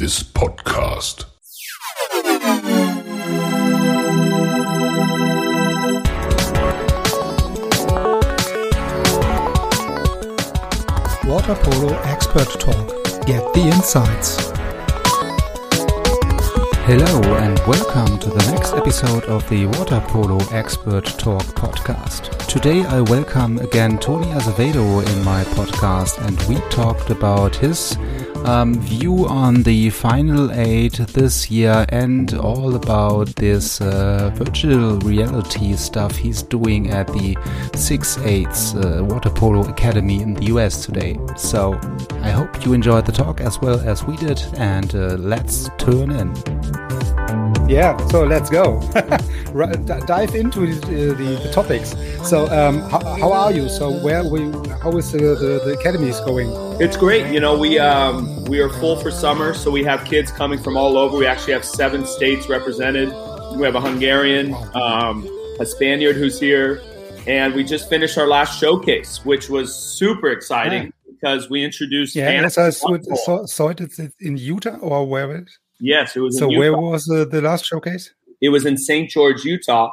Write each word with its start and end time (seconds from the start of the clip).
this 0.00 0.22
podcast. 0.22 1.26
Water 11.26 11.54
Polo 11.54 11.92
Expert 12.04 12.48
Talk. 12.58 12.88
Get 13.26 13.42
the 13.52 13.70
insights. 13.74 14.50
Hello 16.86 17.36
and 17.36 17.58
welcome 17.66 18.18
to 18.20 18.30
the 18.30 18.50
next 18.50 18.72
episode 18.72 19.24
of 19.24 19.46
the 19.50 19.66
Water 19.66 20.02
Polo 20.08 20.38
Expert 20.50 21.04
Talk 21.04 21.42
podcast. 21.42 22.34
Today 22.46 22.86
I 22.86 23.02
welcome 23.02 23.58
again 23.58 23.98
Tony 23.98 24.28
Azevedo 24.28 25.06
in 25.06 25.24
my 25.24 25.44
podcast 25.44 26.26
and 26.26 26.40
we 26.48 26.56
talked 26.70 27.10
about 27.10 27.54
his 27.54 27.98
um, 28.44 28.74
view 28.80 29.26
on 29.26 29.62
the 29.62 29.90
final 29.90 30.50
eight 30.52 30.94
this 31.12 31.50
year 31.50 31.84
and 31.90 32.34
all 32.34 32.74
about 32.74 33.28
this 33.36 33.80
uh, 33.80 34.30
virtual 34.34 34.98
reality 35.00 35.74
stuff 35.74 36.16
he's 36.16 36.42
doing 36.42 36.90
at 36.90 37.06
the 37.08 37.36
6 37.74 38.18
Eights 38.18 38.74
uh, 38.74 39.04
Water 39.08 39.30
Polo 39.30 39.68
Academy 39.68 40.22
in 40.22 40.34
the 40.34 40.46
US 40.46 40.84
today. 40.84 41.18
So 41.36 41.78
I 42.22 42.30
hope 42.30 42.64
you 42.64 42.72
enjoyed 42.72 43.06
the 43.06 43.12
talk 43.12 43.40
as 43.40 43.60
well 43.60 43.80
as 43.80 44.04
we 44.04 44.16
did, 44.16 44.42
and 44.56 44.94
uh, 44.94 45.16
let's 45.18 45.68
turn 45.78 46.10
in. 46.10 47.19
Yeah, 47.70 47.96
so 48.08 48.24
let's 48.24 48.50
go. 48.50 48.80
dive 50.04 50.34
into 50.34 50.74
the, 50.74 51.14
the, 51.14 51.40
the, 51.40 51.52
topics. 51.52 51.94
So, 52.28 52.48
um, 52.48 52.80
how, 52.90 52.98
how, 53.14 53.32
are 53.32 53.52
you? 53.52 53.68
So, 53.68 53.92
where 54.02 54.24
we? 54.24 54.40
How 54.82 54.90
is 54.96 55.12
the, 55.12 55.18
the, 55.18 55.62
the 55.64 55.76
academy 55.78 56.10
going? 56.26 56.50
It's 56.82 56.96
great. 56.96 57.32
You 57.32 57.38
know, 57.38 57.56
we 57.56 57.78
um, 57.78 58.44
we 58.46 58.58
are 58.58 58.68
full 58.68 58.96
for 58.96 59.12
summer, 59.12 59.54
so 59.54 59.70
we 59.70 59.84
have 59.84 60.04
kids 60.04 60.32
coming 60.32 60.58
from 60.58 60.76
all 60.76 60.98
over. 60.98 61.16
We 61.16 61.26
actually 61.26 61.52
have 61.52 61.64
seven 61.64 62.04
states 62.06 62.48
represented. 62.48 63.10
We 63.54 63.62
have 63.62 63.76
a 63.76 63.80
Hungarian, 63.80 64.52
um, 64.74 65.28
a 65.60 65.64
Spaniard 65.64 66.16
who's 66.16 66.40
here, 66.40 66.82
and 67.28 67.54
we 67.54 67.62
just 67.62 67.88
finished 67.88 68.18
our 68.18 68.26
last 68.26 68.58
showcase, 68.58 69.24
which 69.24 69.48
was 69.48 69.72
super 69.72 70.30
exciting 70.30 70.86
yeah. 70.86 70.90
because 71.06 71.48
we 71.48 71.62
introduced. 71.62 72.16
Yeah, 72.16 72.48
so 72.48 72.66
I 72.66 72.70
saw, 72.70 73.46
saw 73.46 73.68
it 73.68 73.80
in 74.18 74.36
Utah 74.36 74.76
or 74.78 75.06
where? 75.06 75.46
Yes, 75.80 76.16
it 76.16 76.20
was. 76.20 76.38
So 76.38 76.48
where 76.48 76.76
was 76.76 77.10
uh, 77.10 77.24
the 77.24 77.40
last 77.40 77.64
showcase? 77.64 78.12
It 78.40 78.50
was 78.50 78.64
in 78.64 78.76
St. 78.76 79.10
George, 79.10 79.44
Utah, 79.44 79.90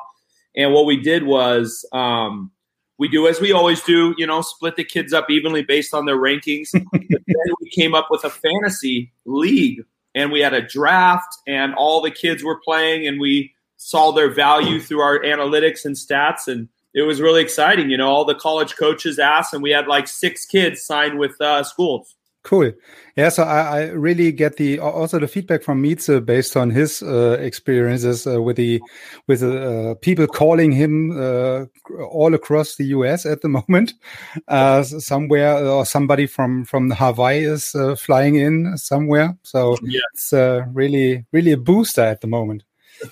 and 0.55 0.73
what 0.73 0.85
we 0.85 0.97
did 0.97 1.23
was 1.23 1.85
um, 1.93 2.51
we 2.97 3.07
do 3.07 3.27
as 3.27 3.39
we 3.39 3.51
always 3.51 3.81
do. 3.83 4.13
You 4.17 4.27
know, 4.27 4.41
split 4.41 4.75
the 4.75 4.83
kids 4.83 5.13
up 5.13 5.29
evenly 5.29 5.63
based 5.63 5.93
on 5.93 6.05
their 6.05 6.17
rankings. 6.17 6.69
then 6.71 7.53
we 7.61 7.69
came 7.69 7.95
up 7.95 8.07
with 8.09 8.23
a 8.23 8.29
fantasy 8.29 9.11
league, 9.25 9.83
and 10.13 10.31
we 10.31 10.41
had 10.41 10.53
a 10.53 10.61
draft, 10.61 11.37
and 11.47 11.73
all 11.75 12.01
the 12.01 12.11
kids 12.11 12.43
were 12.43 12.59
playing, 12.59 13.07
and 13.07 13.19
we 13.19 13.53
saw 13.77 14.11
their 14.11 14.29
value 14.29 14.79
through 14.81 15.01
our 15.01 15.19
analytics 15.19 15.85
and 15.85 15.95
stats, 15.95 16.47
and 16.47 16.67
it 16.93 17.03
was 17.03 17.21
really 17.21 17.41
exciting. 17.41 17.89
You 17.89 17.97
know, 17.97 18.09
all 18.09 18.25
the 18.25 18.35
college 18.35 18.75
coaches 18.75 19.19
asked, 19.19 19.53
and 19.53 19.63
we 19.63 19.71
had 19.71 19.87
like 19.87 20.07
six 20.07 20.45
kids 20.45 20.83
signed 20.83 21.17
with 21.17 21.39
uh, 21.39 21.63
schools. 21.63 22.15
Cool. 22.47 22.71
Yeah, 23.17 23.27
so 23.27 23.43
I, 23.43 23.59
I, 23.59 23.83
really 23.89 24.31
get 24.31 24.55
the 24.55 24.79
also 24.79 25.19
the 25.19 25.27
feedback 25.27 25.63
from 25.63 25.83
Mietze 25.83 26.25
based 26.25 26.55
on 26.55 26.69
his 26.69 27.03
uh, 27.03 27.35
experiences 27.41 28.25
uh, 28.25 28.41
with 28.41 28.55
the 28.55 28.81
with 29.27 29.43
uh, 29.43 29.95
people 29.95 30.27
calling 30.27 30.71
him 30.71 31.11
uh, 31.19 31.65
all 32.05 32.33
across 32.33 32.77
the 32.77 32.85
U.S. 32.85 33.25
at 33.25 33.41
the 33.41 33.49
moment. 33.67 33.95
Uh, 34.47 34.81
somewhere 34.83 35.57
or 35.57 35.85
somebody 35.85 36.25
from 36.25 36.63
from 36.63 36.89
Hawaii 36.91 37.43
is 37.43 37.75
uh, 37.75 37.95
flying 37.95 38.35
in 38.35 38.77
somewhere. 38.77 39.37
So 39.43 39.75
yeah. 39.83 39.99
it's 40.13 40.31
really 40.73 41.25
really 41.33 41.51
a 41.51 41.57
booster 41.57 42.03
at 42.03 42.21
the 42.21 42.27
moment. 42.27 42.63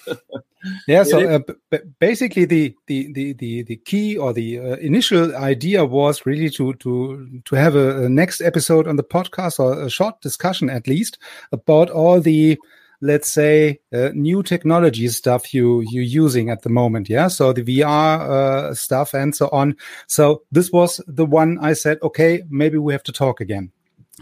yeah 0.87 1.03
so 1.03 1.27
uh, 1.27 1.79
basically 1.99 2.45
the, 2.45 2.75
the 2.87 3.11
the 3.13 3.33
the 3.33 3.63
the 3.63 3.75
key 3.77 4.17
or 4.17 4.33
the 4.33 4.59
uh, 4.59 4.75
initial 4.77 5.35
idea 5.35 5.83
was 5.85 6.25
really 6.25 6.49
to 6.49 6.73
to 6.75 7.41
to 7.45 7.55
have 7.55 7.75
a, 7.75 8.05
a, 8.05 8.09
next 8.09 8.41
episode 8.41 8.87
on 8.87 8.95
the 8.95 9.03
podcast 9.03 9.59
or 9.59 9.81
a 9.81 9.89
short 9.89 10.19
discussion 10.21 10.69
at 10.69 10.87
least 10.87 11.17
about 11.51 11.89
all 11.89 12.21
the 12.21 12.57
let's 13.01 13.29
say 13.29 13.79
uh, 13.93 14.09
new 14.13 14.41
technology 14.41 15.07
stuff 15.07 15.53
you 15.53 15.81
you're 15.89 16.03
using 16.03 16.49
at 16.49 16.61
the 16.63 16.69
moment 16.69 17.09
yeah? 17.09 17.27
So 17.27 17.53
the 17.53 17.63
vr 17.63 17.85
uh, 17.85 18.73
stuff 18.73 19.13
and 19.13 19.35
so 19.35 19.49
on. 19.49 19.75
So 20.07 20.43
this 20.51 20.71
was 20.71 21.01
the 21.07 21.25
one 21.25 21.59
i 21.61 21.73
said 21.73 21.99
okay 22.01 22.43
maybe 22.49 22.77
we 22.77 22.93
have 22.93 23.03
to 23.03 23.11
talk 23.11 23.41
again. 23.41 23.71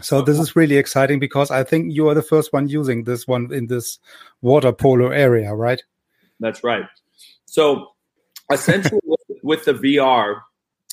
So 0.02 0.22
this 0.22 0.40
is 0.40 0.56
really 0.56 0.76
exciting 0.76 1.20
because 1.20 1.52
I 1.52 1.62
think 1.62 1.92
you 1.92 2.08
are 2.08 2.14
the 2.14 2.22
first 2.22 2.52
one 2.52 2.68
using 2.68 3.04
this 3.04 3.28
one 3.28 3.52
in 3.52 3.68
this 3.68 4.00
water 4.42 4.72
polo 4.72 5.10
area, 5.10 5.54
right? 5.54 5.80
That's 6.44 6.62
right. 6.62 6.84
So 7.46 7.88
essentially 8.52 9.00
with, 9.04 9.20
with, 9.42 9.64
the 9.64 9.72
VR, 9.72 10.40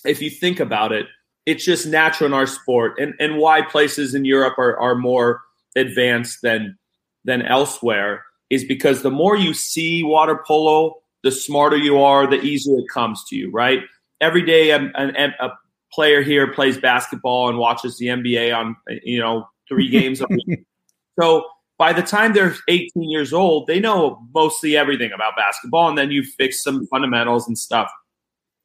if 0.05 0.21
you 0.21 0.29
think 0.29 0.61
about 0.61 0.93
it, 0.93 1.07
it's 1.45 1.65
just 1.65 1.85
natural 1.85 2.27
in 2.27 2.33
our 2.33 2.47
sport 2.47 2.97
and, 2.99 3.13
and 3.19 3.37
why 3.37 3.61
places 3.61 4.15
in 4.15 4.23
Europe 4.23 4.57
are, 4.57 4.79
are 4.79 4.95
more 4.95 5.41
advanced 5.75 6.39
than 6.41 6.77
than 7.25 7.41
elsewhere 7.41 8.23
is 8.49 8.63
because 8.63 9.01
the 9.01 9.11
more 9.11 9.35
you 9.35 9.53
see 9.53 10.03
water 10.03 10.41
polo, 10.47 10.95
the 11.23 11.31
smarter 11.31 11.77
you 11.77 12.01
are, 12.01 12.27
the 12.27 12.41
easier 12.41 12.79
it 12.79 12.89
comes 12.91 13.23
to 13.25 13.35
you, 13.35 13.51
right? 13.51 13.79
Every 14.21 14.43
day, 14.43 14.71
um, 14.71 14.91
a, 14.95 15.07
a, 15.07 15.47
a 15.47 15.59
player 15.93 16.21
here 16.21 16.51
plays 16.51 16.77
basketball 16.77 17.49
and 17.49 17.57
watches 17.57 17.97
the 17.97 18.07
NBA 18.07 18.55
on 18.55 18.77
you 19.03 19.19
know 19.19 19.47
three 19.67 19.89
games 19.89 20.21
a 20.21 20.27
week. 20.29 20.65
So 21.19 21.43
by 21.81 21.93
the 21.93 22.03
time 22.03 22.33
they're 22.33 22.55
18 22.67 23.09
years 23.09 23.33
old, 23.33 23.65
they 23.65 23.79
know 23.79 24.23
mostly 24.35 24.77
everything 24.77 25.11
about 25.11 25.35
basketball, 25.35 25.89
and 25.89 25.97
then 25.97 26.11
you 26.11 26.21
fix 26.23 26.63
some 26.63 26.85
fundamentals 26.85 27.47
and 27.47 27.57
stuff. 27.57 27.89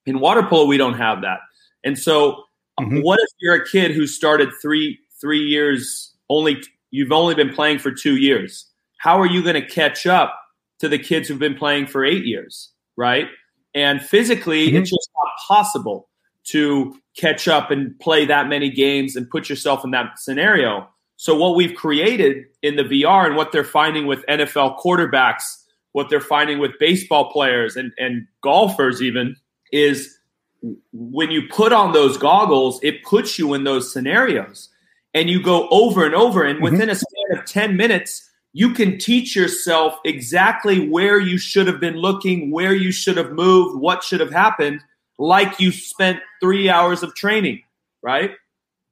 In 0.04 0.20
water 0.20 0.42
polo, 0.42 0.66
we 0.66 0.76
don't 0.76 0.98
have 0.98 1.22
that, 1.22 1.38
and 1.82 1.98
so 1.98 2.44
mm-hmm. 2.78 3.00
what 3.00 3.18
if 3.18 3.30
you're 3.40 3.54
a 3.54 3.66
kid 3.66 3.92
who 3.92 4.06
started 4.06 4.50
three 4.60 4.98
three 5.18 5.42
years 5.42 6.14
only? 6.28 6.62
You've 6.90 7.10
only 7.10 7.34
been 7.34 7.54
playing 7.54 7.78
for 7.78 7.90
two 7.90 8.16
years. 8.16 8.66
How 8.98 9.18
are 9.18 9.26
you 9.26 9.42
going 9.42 9.54
to 9.54 9.66
catch 9.66 10.06
up 10.06 10.38
to 10.80 10.86
the 10.86 10.98
kids 10.98 11.26
who've 11.26 11.38
been 11.38 11.56
playing 11.56 11.86
for 11.86 12.04
eight 12.04 12.26
years, 12.26 12.70
right? 12.98 13.28
And 13.74 14.02
physically, 14.02 14.68
mm-hmm. 14.68 14.76
it's 14.76 14.90
just 14.90 15.10
not 15.24 15.32
possible 15.48 16.10
to 16.48 16.94
catch 17.16 17.48
up 17.48 17.70
and 17.70 17.98
play 17.98 18.26
that 18.26 18.46
many 18.46 18.68
games 18.68 19.16
and 19.16 19.30
put 19.30 19.48
yourself 19.48 19.86
in 19.86 19.92
that 19.92 20.18
scenario. 20.18 20.86
So 21.16 21.36
what 21.36 21.56
we've 21.56 21.74
created 21.74 22.44
in 22.62 22.76
the 22.76 22.82
VR 22.82 23.26
and 23.26 23.36
what 23.36 23.52
they're 23.52 23.64
finding 23.64 24.06
with 24.06 24.24
NFL 24.26 24.78
quarterbacks, 24.78 25.42
what 25.92 26.10
they're 26.10 26.20
finding 26.20 26.58
with 26.58 26.72
baseball 26.78 27.30
players 27.30 27.76
and, 27.76 27.92
and 27.98 28.26
golfers 28.42 29.00
even 29.02 29.36
is 29.72 30.18
when 30.92 31.30
you 31.30 31.42
put 31.48 31.72
on 31.72 31.92
those 31.92 32.18
goggles, 32.18 32.78
it 32.82 33.02
puts 33.04 33.38
you 33.38 33.54
in 33.54 33.64
those 33.64 33.92
scenarios 33.92 34.68
and 35.14 35.30
you 35.30 35.42
go 35.42 35.68
over 35.70 36.04
and 36.04 36.14
over. 36.14 36.44
And 36.44 36.56
mm-hmm. 36.56 36.64
within 36.64 36.90
a 36.90 36.94
span 36.94 37.38
of 37.38 37.46
10 37.46 37.76
minutes, 37.76 38.28
you 38.52 38.72
can 38.72 38.98
teach 38.98 39.34
yourself 39.36 39.98
exactly 40.04 40.88
where 40.88 41.18
you 41.18 41.38
should 41.38 41.66
have 41.66 41.80
been 41.80 41.96
looking, 41.96 42.50
where 42.50 42.74
you 42.74 42.92
should 42.92 43.16
have 43.16 43.32
moved, 43.32 43.80
what 43.80 44.02
should 44.02 44.20
have 44.20 44.32
happened– 44.32 44.80
like 45.18 45.58
you 45.60 45.72
spent 45.72 46.20
three 46.40 46.68
hours 46.68 47.02
of 47.02 47.14
training, 47.14 47.62
right? 48.02 48.32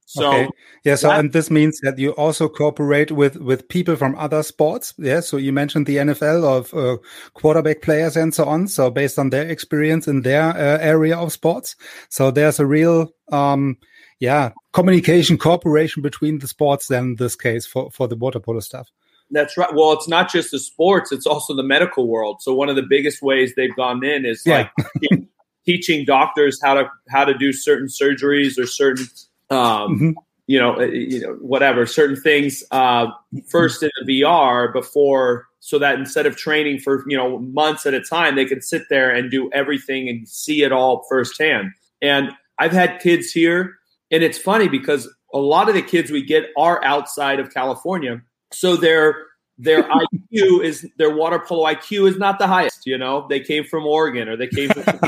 So 0.07 0.29
okay. 0.29 0.49
yeah, 0.85 0.97
so 0.97 1.09
that, 1.09 1.21
and 1.21 1.33
this 1.33 1.51
means 1.51 1.81
that 1.81 1.99
you 1.99 2.11
also 2.13 2.49
cooperate 2.49 3.11
with 3.11 3.37
with 3.37 3.69
people 3.69 3.97
from 3.97 4.15
other 4.17 4.43
sports. 4.43 4.93
Yeah, 4.99 5.21
so 5.21 5.39
you 5.39 5.53
mentioned 5.53 5.87
the 5.87 5.97
NFL 5.97 6.45
of 6.45 6.75
uh, 6.75 6.99
quarterback 7.33 7.81
players 7.81 8.17
and 8.17 8.35
so 8.35 8.45
on. 8.45 8.69
So 8.69 8.91
based 8.91 9.19
on 9.19 9.31
their 9.31 9.49
experience 9.49 10.07
in 10.07 10.23
their 10.23 10.51
uh, 10.51 10.79
area 10.79 11.17
of 11.17 11.33
sports, 11.33 11.75
so 12.11 12.31
there's 12.31 12.61
a 12.61 12.67
real 12.67 13.13
um, 13.33 13.79
yeah 14.21 14.51
communication 14.73 15.39
cooperation 15.39 16.03
between 16.03 16.39
the 16.39 16.49
sports. 16.49 16.89
Then 16.89 17.05
in 17.05 17.17
this 17.17 17.35
case 17.35 17.67
for 17.67 17.91
for 17.91 18.07
the 18.07 18.17
water 18.17 18.41
polo 18.41 18.61
stuff. 18.61 18.91
That's 19.31 19.57
right. 19.57 19.75
Well, 19.75 19.93
it's 19.93 20.07
not 20.07 20.31
just 20.31 20.51
the 20.51 20.59
sports; 20.59 21.13
it's 21.13 21.27
also 21.27 21.57
the 21.57 21.63
medical 21.63 22.07
world. 22.07 22.43
So 22.43 22.55
one 22.55 22.69
of 22.69 22.77
the 22.77 22.87
biggest 22.89 23.23
ways 23.23 23.55
they've 23.57 23.75
gone 23.75 24.05
in 24.05 24.27
is 24.27 24.43
yeah. 24.45 24.69
like 25.11 25.23
teaching 25.67 26.05
doctors 26.05 26.61
how 26.63 26.75
to 26.75 26.91
how 27.09 27.25
to 27.25 27.37
do 27.37 27.53
certain 27.53 27.89
surgeries 27.89 28.59
or 28.59 28.67
certain 28.67 29.07
um, 29.51 29.59
mm-hmm. 29.59 30.11
you 30.47 30.59
know 30.59 30.77
uh, 30.77 30.85
you 30.85 31.21
know 31.21 31.35
whatever 31.35 31.87
certain 31.87 32.17
things 32.17 32.63
uh, 32.71 33.07
first 33.49 33.83
in 33.83 33.91
the 34.05 34.23
VR 34.23 34.73
before 34.73 35.47
so 35.61 35.79
that 35.79 35.99
instead 35.99 36.27
of 36.27 36.37
training 36.37 36.79
for 36.79 37.05
you 37.09 37.17
know 37.17 37.39
months 37.39 37.87
at 37.87 37.95
a 37.95 38.01
time 38.01 38.37
they 38.37 38.45
can 38.45 38.61
sit 38.61 38.83
there 38.91 39.11
and 39.11 39.31
do 39.31 39.51
everything 39.53 40.09
and 40.09 40.29
see 40.29 40.63
it 40.63 40.73
all 40.73 41.05
firsthand 41.09 41.73
and 42.03 42.31
I've 42.59 42.73
had 42.73 43.01
kids 43.01 43.31
here 43.33 43.79
and 44.11 44.23
it's 44.23 44.39
funny 44.39 44.69
because 44.69 45.13
a 45.33 45.39
lot 45.39 45.69
of 45.69 45.75
the 45.75 45.83
kids 45.83 46.11
we 46.11 46.23
get 46.23 46.51
are 46.57 46.83
outside 46.85 47.41
of 47.41 47.53
California 47.53 48.23
so 48.53 48.77
they're 48.77 49.27
their 49.59 49.85
IQ 49.85 50.65
is 50.65 50.89
their 50.99 51.15
water 51.15 51.39
polo 51.39 51.65
IQ 51.67 52.09
is 52.11 52.19
not 52.19 52.39
the 52.39 52.47
highest. 52.47 52.87
You 52.87 52.99
know, 52.99 53.27
they 53.29 53.41
came 53.41 53.65
from 53.65 53.87
Oregon 53.87 54.29
or 54.29 54.37
they 54.37 54.49
came 54.49 54.71
from. 54.71 55.01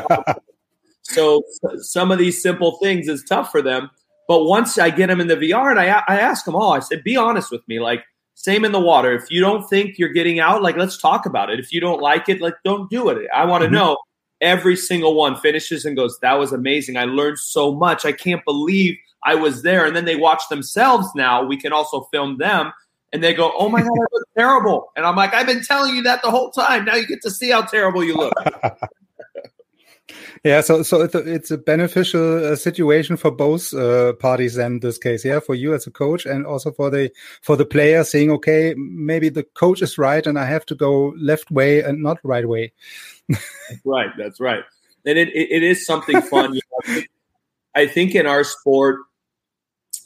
so 1.02 1.42
some 1.78 2.10
of 2.10 2.18
these 2.18 2.42
simple 2.42 2.78
things 2.82 3.08
is 3.08 3.24
tough 3.24 3.50
for 3.50 3.62
them. 3.62 3.90
But 4.28 4.44
once 4.44 4.78
I 4.78 4.90
get 4.90 5.06
them 5.06 5.20
in 5.20 5.28
the 5.28 5.36
VR 5.36 5.70
and 5.70 5.78
I, 5.78 6.02
I 6.08 6.20
ask 6.20 6.44
them 6.44 6.56
all, 6.56 6.72
I 6.72 6.80
said, 6.80 7.04
be 7.04 7.16
honest 7.16 7.50
with 7.50 7.66
me. 7.68 7.80
Like, 7.80 8.04
Same 8.34 8.64
in 8.64 8.72
the 8.72 8.80
water. 8.80 9.12
If 9.12 9.30
you 9.30 9.40
don't 9.40 9.68
think 9.68 9.98
you're 9.98 10.12
getting 10.12 10.40
out, 10.40 10.62
like 10.62 10.76
let's 10.76 10.98
talk 10.98 11.26
about 11.26 11.50
it. 11.50 11.60
If 11.60 11.72
you 11.72 11.80
don't 11.80 12.00
like 12.00 12.28
it, 12.28 12.40
like 12.40 12.54
don't 12.64 12.90
do 12.90 13.08
it. 13.08 13.28
I 13.34 13.44
want 13.44 13.62
to 13.62 13.66
mm-hmm. 13.66 13.74
know 13.74 13.96
every 14.40 14.76
single 14.76 15.14
one 15.14 15.36
finishes 15.36 15.84
and 15.84 15.96
goes, 15.96 16.18
That 16.20 16.34
was 16.34 16.52
amazing. 16.52 16.96
I 16.96 17.04
learned 17.04 17.38
so 17.38 17.74
much. 17.74 18.04
I 18.04 18.12
can't 18.12 18.44
believe 18.44 18.96
I 19.24 19.34
was 19.34 19.62
there. 19.62 19.86
And 19.86 19.96
then 19.96 20.04
they 20.04 20.16
watch 20.16 20.42
themselves 20.50 21.08
now. 21.14 21.44
We 21.44 21.56
can 21.56 21.72
also 21.72 22.02
film 22.12 22.38
them 22.38 22.72
and 23.12 23.22
they 23.22 23.34
go, 23.34 23.52
"Oh 23.56 23.68
my 23.68 23.80
god, 23.80 23.90
I 23.90 24.06
look 24.12 24.28
terrible," 24.36 24.92
and 24.96 25.06
I'm 25.06 25.16
like, 25.16 25.34
"I've 25.34 25.46
been 25.46 25.62
telling 25.62 25.94
you 25.96 26.02
that 26.02 26.22
the 26.22 26.30
whole 26.30 26.50
time. 26.50 26.84
Now 26.84 26.96
you 26.96 27.06
get 27.06 27.22
to 27.22 27.30
see 27.30 27.50
how 27.50 27.62
terrible 27.62 28.04
you 28.04 28.14
look." 28.14 28.34
yeah, 30.44 30.60
so 30.60 30.82
so 30.82 31.02
it's 31.02 31.14
a, 31.14 31.18
it's 31.18 31.50
a 31.50 31.58
beneficial 31.58 32.52
uh, 32.52 32.56
situation 32.56 33.16
for 33.16 33.30
both 33.30 33.74
uh, 33.74 34.12
parties 34.14 34.56
in 34.56 34.80
this 34.80 34.98
case. 34.98 35.24
Yeah, 35.24 35.40
for 35.40 35.54
you 35.54 35.74
as 35.74 35.86
a 35.86 35.90
coach 35.90 36.26
and 36.26 36.46
also 36.46 36.70
for 36.72 36.90
the 36.90 37.10
for 37.42 37.56
the 37.56 37.66
player, 37.66 38.04
saying, 38.04 38.30
"Okay, 38.30 38.74
maybe 38.76 39.28
the 39.28 39.42
coach 39.42 39.82
is 39.82 39.98
right, 39.98 40.26
and 40.26 40.38
I 40.38 40.46
have 40.46 40.64
to 40.66 40.74
go 40.74 41.14
left 41.18 41.50
way 41.50 41.80
and 41.80 42.02
not 42.02 42.18
right 42.22 42.48
way." 42.48 42.72
right, 43.84 44.10
that's 44.16 44.38
right, 44.40 44.62
and 45.04 45.18
it 45.18 45.28
it, 45.28 45.50
it 45.50 45.62
is 45.62 45.84
something 45.84 46.20
fun. 46.22 46.54
you 46.54 46.60
know, 46.88 47.02
I 47.74 47.86
think 47.86 48.14
in 48.14 48.26
our 48.26 48.44
sport 48.44 49.00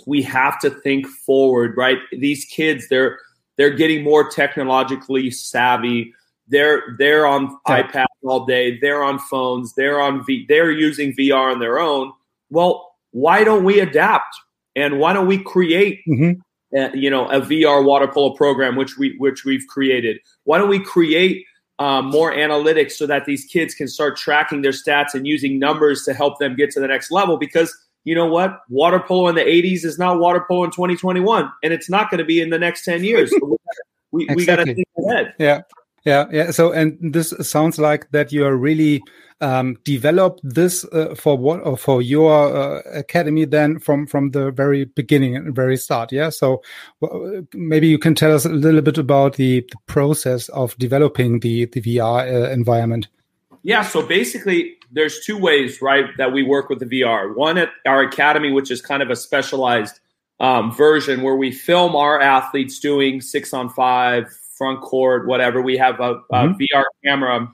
we 0.07 0.23
have 0.23 0.59
to 0.61 0.71
think 0.71 1.07
forward, 1.07 1.77
right? 1.77 1.99
These 2.13 2.45
kids, 2.47 2.89
they're 2.89 3.19
they're 3.57 3.71
getting 3.71 4.03
more 4.03 4.29
technologically 4.29 5.31
savvy. 5.31 6.15
They're 6.51 6.97
they're 6.99 7.27
on 7.27 7.59
iPads 7.67 8.07
all 8.25 8.45
day. 8.45 8.79
They're 8.79 9.03
on 9.03 9.19
phones. 9.19 9.73
They're 9.75 10.01
on 10.01 10.25
V. 10.25 10.47
They're 10.49 10.71
using 10.71 11.15
VR 11.15 11.53
on 11.53 11.61
their 11.61 11.79
own. 11.79 12.13
Well, 12.51 12.93
why 13.13 13.45
don't 13.45 13.65
we 13.65 13.81
adapt? 13.81 14.35
And 14.77 14.99
why 14.99 15.13
don't 15.13 15.27
we 15.27 15.39
create, 15.39 16.01
mm-hmm. 16.09 16.79
uh, 16.79 16.91
you 16.95 17.11
know, 17.11 17.27
a 17.29 17.41
VR 17.41 17.85
water 17.85 18.09
polo 18.09 18.35
program, 18.35 18.77
which 18.77 18.99
we 18.99 19.17
which 19.19 19.45
we've 19.45 19.67
created? 19.69 20.19
Why 20.45 20.59
don't 20.59 20.69
we 20.69 20.81
create 20.81 21.45
um, 21.79 22.07
more 22.07 22.33
analytics 22.33 22.93
so 22.93 23.07
that 23.07 23.25
these 23.25 23.45
kids 23.45 23.75
can 23.75 23.89
start 23.89 24.17
tracking 24.17 24.63
their 24.63 24.73
stats 24.73 25.15
and 25.15 25.27
using 25.27 25.59
numbers 25.59 26.05
to 26.05 26.15
help 26.15 26.39
them 26.39 26.57
get 26.57 26.71
to 26.73 26.81
the 26.81 26.89
next 26.89 27.11
level? 27.11 27.37
Because 27.37 27.77
you 28.05 28.15
know 28.15 28.27
what? 28.27 28.61
Water 28.69 29.01
polo 29.01 29.29
in 29.29 29.35
the 29.35 29.43
80s 29.43 29.85
is 29.85 29.99
not 29.99 30.19
water 30.19 30.45
polo 30.49 30.65
in 30.65 30.71
2021, 30.71 31.51
and 31.63 31.73
it's 31.73 31.91
not 31.91 32.11
going 32.11 32.19
to 32.19 32.25
be 32.25 32.41
in 32.41 32.51
the 32.51 32.59
next 32.59 32.85
10 32.85 33.05
years. 33.05 33.31
So 33.31 33.59
we, 34.13 34.29
we 34.35 34.47
got 34.47 34.57
to 34.57 34.65
think 34.65 34.89
ahead. 35.07 35.35
Yeah. 35.39 35.61
Yeah, 36.05 36.27
yeah. 36.33 36.51
So, 36.51 36.73
and 36.73 36.99
this 37.01 37.35
sounds 37.43 37.79
like 37.79 38.11
that 38.13 38.33
you 38.33 38.47
are 38.47 38.57
really 38.57 39.03
um, 39.41 39.77
developed 39.85 40.41
this 40.43 40.85
uh, 40.93 41.15
for 41.15 41.37
what 41.37 41.61
or 41.65 41.77
for 41.77 42.03
your 42.03 42.55
uh, 42.55 42.83
academy 42.93 43.45
then 43.45 43.79
from 43.79 44.07
from 44.07 44.31
the 44.31 44.51
very 44.51 44.85
beginning 44.85 45.37
and 45.37 45.55
very 45.55 45.77
start. 45.77 46.13
Yeah. 46.13 46.31
So 46.31 46.63
maybe 47.55 47.89
you 47.89 47.99
can 47.99 48.15
tell 48.15 48.35
us 48.35 48.45
a 48.45 48.51
little 48.51 48.83
bit 48.83 48.99
about 48.99 49.37
the, 49.37 49.61
the 49.61 49.77
process 49.87 50.49
of 50.51 50.77
developing 50.79 51.41
the 51.41 51.67
the 51.67 51.81
VR 51.81 52.33
uh, 52.33 52.51
environment. 52.51 53.09
Yeah. 53.63 53.83
So 53.83 54.07
basically, 54.07 54.77
there's 54.91 55.21
two 55.21 55.39
ways, 55.39 55.83
right, 55.83 56.07
that 56.17 56.33
we 56.33 56.43
work 56.43 56.69
with 56.69 56.81
the 56.81 56.87
VR. 56.87 57.35
One 57.35 57.59
at 57.59 57.71
our 57.87 58.03
academy, 58.03 58.53
which 58.53 58.71
is 58.71 58.81
kind 58.81 59.03
of 59.03 59.11
a 59.11 59.17
specialized 59.17 60.01
um, 60.39 60.73
version 60.73 61.21
where 61.21 61.37
we 61.37 61.53
film 61.53 61.95
our 61.95 62.21
athletes 62.21 62.79
doing 62.81 63.21
six 63.21 63.53
on 63.53 63.69
five, 63.69 64.27
front 64.61 64.83
court, 64.83 65.27
whatever. 65.27 65.63
We 65.63 65.79
have 65.79 66.01
a, 66.01 66.21
a 66.31 66.49
mm-hmm. 66.49 66.77
VR 66.77 66.85
camera 67.03 67.49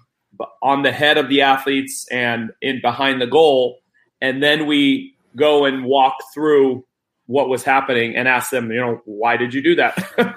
on 0.60 0.82
the 0.82 0.90
head 0.90 1.18
of 1.18 1.28
the 1.28 1.42
athletes 1.42 2.04
and 2.10 2.50
in 2.60 2.80
behind 2.80 3.22
the 3.22 3.28
goal, 3.28 3.78
and 4.20 4.42
then 4.42 4.66
we 4.66 5.14
go 5.36 5.64
and 5.66 5.84
walk 5.84 6.16
through 6.34 6.84
what 7.26 7.48
was 7.48 7.62
happening 7.62 8.16
and 8.16 8.26
ask 8.26 8.50
them, 8.50 8.72
you 8.72 8.80
know, 8.80 9.00
why 9.04 9.36
did 9.36 9.54
you 9.54 9.62
do 9.62 9.76
that? 9.76 9.96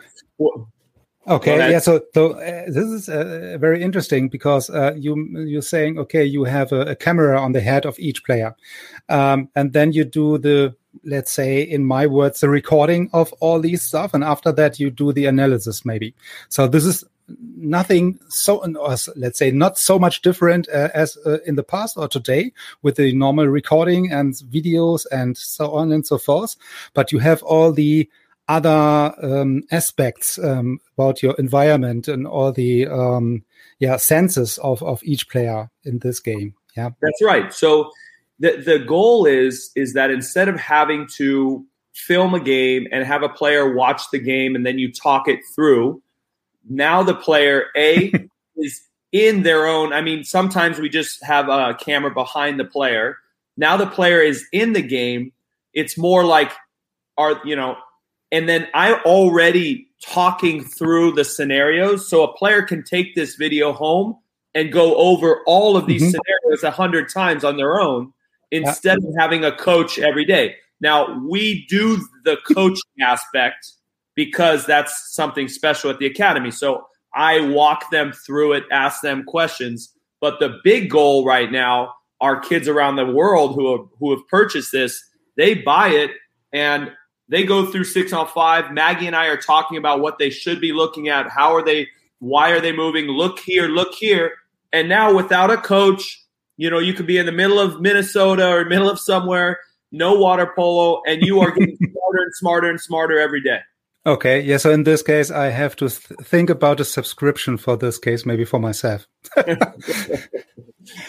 Okay, 1.30 1.72
yeah. 1.72 1.78
So, 1.80 2.02
so 2.16 2.32
uh, 2.32 2.66
this 2.66 2.88
is 2.88 3.08
uh, 3.08 3.58
very 3.60 3.84
interesting 3.84 4.30
because 4.30 4.70
uh, 4.72 4.96
you 4.98 5.16
you're 5.46 5.62
saying 5.62 6.00
okay, 6.00 6.26
you 6.26 6.44
have 6.46 6.72
a, 6.72 6.82
a, 6.82 6.96
camera 6.96 7.40
on 7.40 7.52
the 7.52 7.62
head 7.62 7.86
of 7.86 8.00
each 8.00 8.24
player, 8.24 8.56
um, 9.10 9.48
and 9.56 9.74
then 9.74 9.94
you 9.94 10.06
do 10.06 10.40
the 10.40 10.76
let's 11.06 11.32
say 11.32 11.62
in 11.62 11.86
my 11.86 12.08
words 12.08 12.40
the 12.40 12.50
recording 12.50 13.12
of 13.14 13.32
all 13.42 13.60
these 13.60 13.84
stuff, 13.84 14.16
and 14.16 14.24
after 14.24 14.52
that 14.52 14.80
you 14.80 14.90
do 14.90 15.14
the 15.14 15.28
analysis 15.28 15.86
maybe. 15.86 16.16
So 16.50 16.68
this 16.68 16.84
is 16.84 17.04
nothing 17.58 18.20
so 18.30 18.56
let's 19.16 19.38
say 19.38 19.52
not 19.52 19.78
so 19.78 20.00
much 20.00 20.24
different 20.24 20.68
uh, 20.70 20.90
as 20.96 21.16
uh, 21.28 21.38
in 21.46 21.54
the 21.54 21.64
past 21.64 21.96
or 21.96 22.08
today 22.08 22.52
with 22.82 22.96
the 22.96 23.14
normal 23.14 23.46
recording 23.46 24.12
and 24.12 24.34
videos 24.50 25.06
and 25.12 25.38
so 25.38 25.70
on 25.72 25.92
and 25.92 26.08
so 26.08 26.18
forth 26.18 26.56
but 26.96 27.12
you 27.12 27.20
have 27.20 27.44
all 27.44 27.72
the 27.72 28.10
other 28.50 29.14
um, 29.22 29.62
aspects 29.72 30.40
um, 30.40 30.80
about 30.98 31.22
your 31.24 31.36
environment 31.36 32.08
and 32.08 32.28
all 32.28 32.52
the 32.52 32.88
um, 32.88 33.46
yeah 33.80 33.96
senses 33.96 34.58
of 34.58 34.84
of 34.84 35.02
each 35.04 35.30
player 35.30 35.70
in 35.86 36.00
this 36.00 36.20
game. 36.20 36.56
Yeah, 36.76 36.90
that's 37.02 37.22
right. 37.24 37.54
So 37.54 37.92
the 38.40 38.58
the 38.58 38.80
goal 38.80 39.26
is 39.26 39.72
is 39.76 39.94
that 39.94 40.10
instead 40.10 40.50
of 40.50 40.60
having 40.60 41.08
to 41.18 41.66
film 41.94 42.34
a 42.34 42.40
game 42.40 42.88
and 42.92 43.06
have 43.06 43.24
a 43.24 43.30
player 43.30 43.74
watch 43.74 44.10
the 44.12 44.20
game 44.20 44.56
and 44.56 44.66
then 44.66 44.80
you 44.80 44.92
talk 44.92 45.28
it 45.28 45.40
through, 45.54 46.02
now 46.68 47.04
the 47.04 47.16
player 47.16 47.66
a 47.78 48.12
is 48.58 48.82
in 49.12 49.44
their 49.44 49.68
own. 49.68 49.94
I 49.94 50.02
mean, 50.02 50.24
sometimes 50.24 50.80
we 50.80 50.90
just 50.90 51.24
have 51.24 51.50
a 51.50 51.76
camera 51.80 52.12
behind 52.12 52.60
the 52.60 52.66
player. 52.66 53.18
Now 53.58 53.78
the 53.78 53.88
player 53.88 54.22
is 54.22 54.46
in 54.52 54.74
the 54.74 54.82
game. 54.82 55.34
It's 55.74 55.98
more 55.98 56.26
like 56.26 56.52
are 57.16 57.40
you 57.46 57.56
know 57.56 57.78
and 58.32 58.48
then 58.48 58.68
I'm 58.74 59.02
already 59.06 59.88
talking 60.02 60.64
through 60.64 61.14
the 61.14 61.26
scenarios 61.26 62.08
so 62.08 62.24
a 62.24 62.34
player 62.34 62.62
can 62.62 62.84
take 62.84 63.16
this 63.16 63.36
video 63.36 63.74
home 63.74 64.18
and 64.56 64.72
go 64.72 64.96
over 64.96 65.42
all 65.46 65.76
of 65.76 65.86
these 65.88 66.02
mm-hmm. 66.02 66.12
scenarios 66.12 66.64
a 66.64 66.72
hundred 66.72 67.12
times 67.12 67.44
on 67.44 67.58
their 67.58 67.80
own 67.80 68.14
instead 68.52 68.98
of 68.98 69.14
having 69.18 69.44
a 69.44 69.56
coach 69.56 70.00
every 70.00 70.26
day. 70.26 70.56
Now 70.82 71.20
we 71.28 71.66
do 71.68 72.02
the 72.24 72.38
coaching 72.48 72.82
aspect 73.02 73.74
because 74.16 74.66
that's 74.66 75.14
something 75.14 75.48
special 75.48 75.90
at 75.90 76.00
the 76.00 76.06
academy. 76.06 76.52
So 76.52 76.86
I 77.14 77.42
walk 77.42 77.90
them 77.92 78.12
through 78.12 78.54
it, 78.54 78.64
ask 78.72 79.02
them 79.02 79.24
questions. 79.24 79.94
But 80.22 80.40
the 80.40 80.60
big 80.64 80.90
goal 80.90 81.26
right 81.26 81.52
now 81.52 81.94
are 82.22 82.40
kids 82.40 82.68
around 82.68 82.96
the 82.96 83.06
world 83.06 83.56
who 83.56 83.72
have, 83.72 83.88
who 84.00 84.12
have 84.12 84.28
purchased 84.28 84.72
this. 84.72 85.02
They 85.38 85.56
buy 85.56 85.90
it 85.90 86.12
and 86.52 86.92
they 87.30 87.44
go 87.44 87.66
through 87.68 87.86
six 87.86 88.12
on 88.12 88.28
five. 88.28 88.72
Maggie 88.74 89.08
and 89.08 89.16
I 89.16 89.28
are 89.28 89.38
talking 89.38 89.78
about 89.78 90.02
what 90.02 90.18
they 90.18 90.30
should 90.30 90.60
be 90.60 90.74
looking 90.74 91.08
at. 91.08 91.30
How 91.30 91.56
are 91.56 91.64
they? 91.64 91.88
Why 92.20 92.50
are 92.52 92.60
they 92.60 92.74
moving? 92.74 93.06
Look 93.06 93.40
here, 93.40 93.68
look 93.68 93.94
here. 93.94 94.34
And 94.74 94.90
now 94.90 95.16
without 95.16 95.52
a 95.52 95.58
coach, 95.58 96.24
you 96.58 96.70
know, 96.70 96.80
you 96.80 96.94
could 96.94 97.08
be 97.08 97.18
in 97.18 97.26
the 97.26 97.32
middle 97.32 97.60
of 97.60 97.80
Minnesota 97.80 98.50
or 98.50 98.66
middle 98.66 98.90
of 98.90 99.00
somewhere, 99.00 99.60
no 99.92 100.16
water 100.16 100.52
polo, 100.56 101.02
and 101.08 101.22
you 101.22 101.40
are 101.40 101.52
getting 101.52 101.78
smarter 101.92 102.24
and 102.24 102.36
smarter 102.36 102.70
and 102.70 102.82
smarter 102.82 103.20
every 103.20 103.42
day. 103.42 103.60
Okay. 104.06 104.42
Yeah. 104.42 104.58
So 104.58 104.72
in 104.72 104.84
this 104.84 105.04
case, 105.04 105.30
I 105.30 105.50
have 105.50 105.76
to 105.78 105.90
th 105.90 106.02
think 106.24 106.50
about 106.50 106.80
a 106.80 106.86
subscription 106.86 107.58
for 107.58 107.78
this 107.78 107.98
case, 107.98 108.26
maybe 108.26 108.46
for 108.46 108.60
myself. 108.60 109.08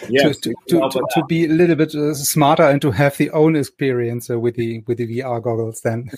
yes, 0.08 0.36
to, 0.38 0.52
to, 0.68 0.80
to, 0.90 1.02
to, 1.14 1.24
be 1.28 1.44
a 1.44 1.48
little 1.48 1.76
bit 1.76 1.94
uh, 1.94 2.14
smarter 2.14 2.64
and 2.64 2.82
to 2.82 2.90
have 2.90 3.16
the 3.16 3.30
own 3.30 3.56
experience 3.56 4.28
uh, 4.30 4.38
with 4.38 4.56
the 4.56 4.82
with 4.86 4.98
the 4.98 5.06
VR 5.06 5.42
goggles 5.42 5.80
then. 5.82 6.10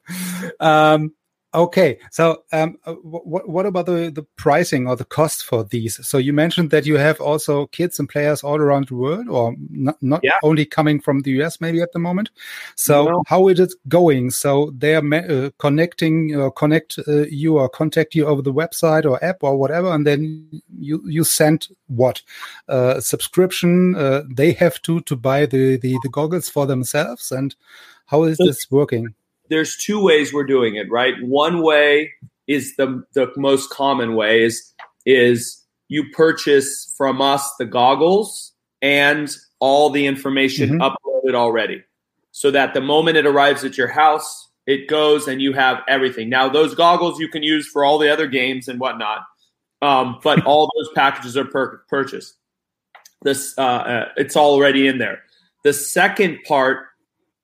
um, 0.60 1.14
Okay, 1.54 1.98
so 2.10 2.42
um, 2.52 2.76
uh, 2.84 2.92
what 2.92 3.48
what 3.48 3.64
about 3.64 3.86
the 3.86 4.10
the 4.10 4.22
pricing 4.36 4.86
or 4.86 4.96
the 4.96 5.06
cost 5.06 5.46
for 5.46 5.64
these? 5.64 5.98
So 6.06 6.18
you 6.18 6.34
mentioned 6.34 6.70
that 6.72 6.84
you 6.84 6.98
have 6.98 7.22
also 7.22 7.68
kids 7.68 7.98
and 7.98 8.06
players 8.06 8.44
all 8.44 8.56
around 8.56 8.88
the 8.88 8.96
world, 8.96 9.30
or 9.30 9.54
not, 9.70 9.96
not 10.02 10.20
yeah. 10.22 10.36
only 10.42 10.66
coming 10.66 11.00
from 11.00 11.20
the 11.20 11.30
US 11.40 11.58
maybe 11.58 11.80
at 11.80 11.92
the 11.92 12.00
moment. 12.00 12.30
So 12.74 13.06
no. 13.06 13.22
how 13.26 13.48
is 13.48 13.60
it 13.60 13.72
going? 13.88 14.30
So 14.30 14.74
they 14.76 14.94
are 14.94 15.14
uh, 15.14 15.48
connecting 15.56 16.34
or 16.36 16.48
uh, 16.48 16.50
connect 16.50 16.98
uh, 17.08 17.22
you 17.30 17.56
or 17.56 17.70
contact 17.70 18.14
you 18.14 18.26
over 18.26 18.42
the 18.42 18.52
website 18.52 19.06
or 19.06 19.22
app 19.24 19.42
or 19.42 19.56
whatever, 19.56 19.90
and 19.94 20.06
then 20.06 20.60
you 20.78 21.02
you 21.06 21.24
send 21.24 21.68
what 21.86 22.20
uh, 22.68 23.00
subscription? 23.00 23.96
Uh, 23.96 24.24
they 24.30 24.52
have 24.52 24.82
to 24.82 25.00
to 25.00 25.16
buy 25.16 25.46
the, 25.46 25.78
the 25.78 25.98
the 26.02 26.10
goggles 26.10 26.50
for 26.50 26.66
themselves, 26.66 27.32
and 27.32 27.56
how 28.04 28.24
is 28.24 28.36
this 28.36 28.70
working? 28.70 29.14
There's 29.48 29.76
two 29.76 30.02
ways 30.02 30.32
we're 30.32 30.44
doing 30.44 30.76
it, 30.76 30.90
right? 30.90 31.14
One 31.22 31.62
way 31.62 32.12
is 32.46 32.76
the 32.76 33.04
the 33.14 33.30
most 33.36 33.70
common 33.70 34.14
way 34.14 34.42
is 34.42 34.74
is 35.06 35.62
you 35.88 36.10
purchase 36.10 36.92
from 36.96 37.20
us 37.20 37.50
the 37.58 37.64
goggles 37.64 38.52
and 38.82 39.34
all 39.60 39.90
the 39.90 40.06
information 40.06 40.70
mm-hmm. 40.70 40.82
uploaded 40.82 41.34
already. 41.34 41.82
So 42.32 42.50
that 42.50 42.74
the 42.74 42.80
moment 42.80 43.16
it 43.16 43.26
arrives 43.26 43.64
at 43.64 43.76
your 43.76 43.88
house, 43.88 44.48
it 44.66 44.86
goes 44.88 45.26
and 45.26 45.40
you 45.40 45.52
have 45.54 45.82
everything. 45.88 46.28
Now 46.28 46.48
those 46.48 46.74
goggles 46.74 47.18
you 47.18 47.28
can 47.28 47.42
use 47.42 47.66
for 47.66 47.84
all 47.84 47.98
the 47.98 48.12
other 48.12 48.26
games 48.26 48.68
and 48.68 48.78
whatnot. 48.78 49.22
Um, 49.80 50.18
but 50.22 50.44
all 50.44 50.70
those 50.76 50.90
packages 50.94 51.36
are 51.36 51.44
per- 51.44 51.78
purchased. 51.88 52.34
This 53.22 53.54
uh, 53.58 53.62
uh, 53.62 54.08
it's 54.16 54.36
already 54.36 54.86
in 54.86 54.98
there. 54.98 55.22
The 55.64 55.72
second 55.72 56.38
part 56.46 56.86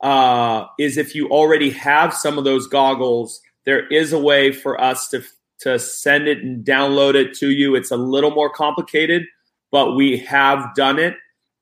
uh, 0.05 0.67
is 0.79 0.97
if 0.97 1.15
you 1.15 1.29
already 1.29 1.71
have 1.71 2.15
some 2.15 2.39
of 2.39 2.45
those 2.45 2.69
goggles 2.69 3.41
there 3.65 3.87
is 3.89 4.13
a 4.13 4.19
way 4.19 4.53
for 4.53 4.81
us 4.81 5.09
to 5.09 5.23
to 5.61 5.79
send 5.79 6.29
it 6.29 6.39
and 6.39 6.65
download 6.65 7.15
it 7.15 7.35
to 7.35 7.51
you. 7.51 7.75
It's 7.75 7.91
a 7.91 7.97
little 7.97 8.31
more 8.31 8.51
complicated, 8.51 9.23
but 9.71 9.95
we 9.95 10.19
have 10.19 10.75
done 10.75 10.99
it. 10.99 11.17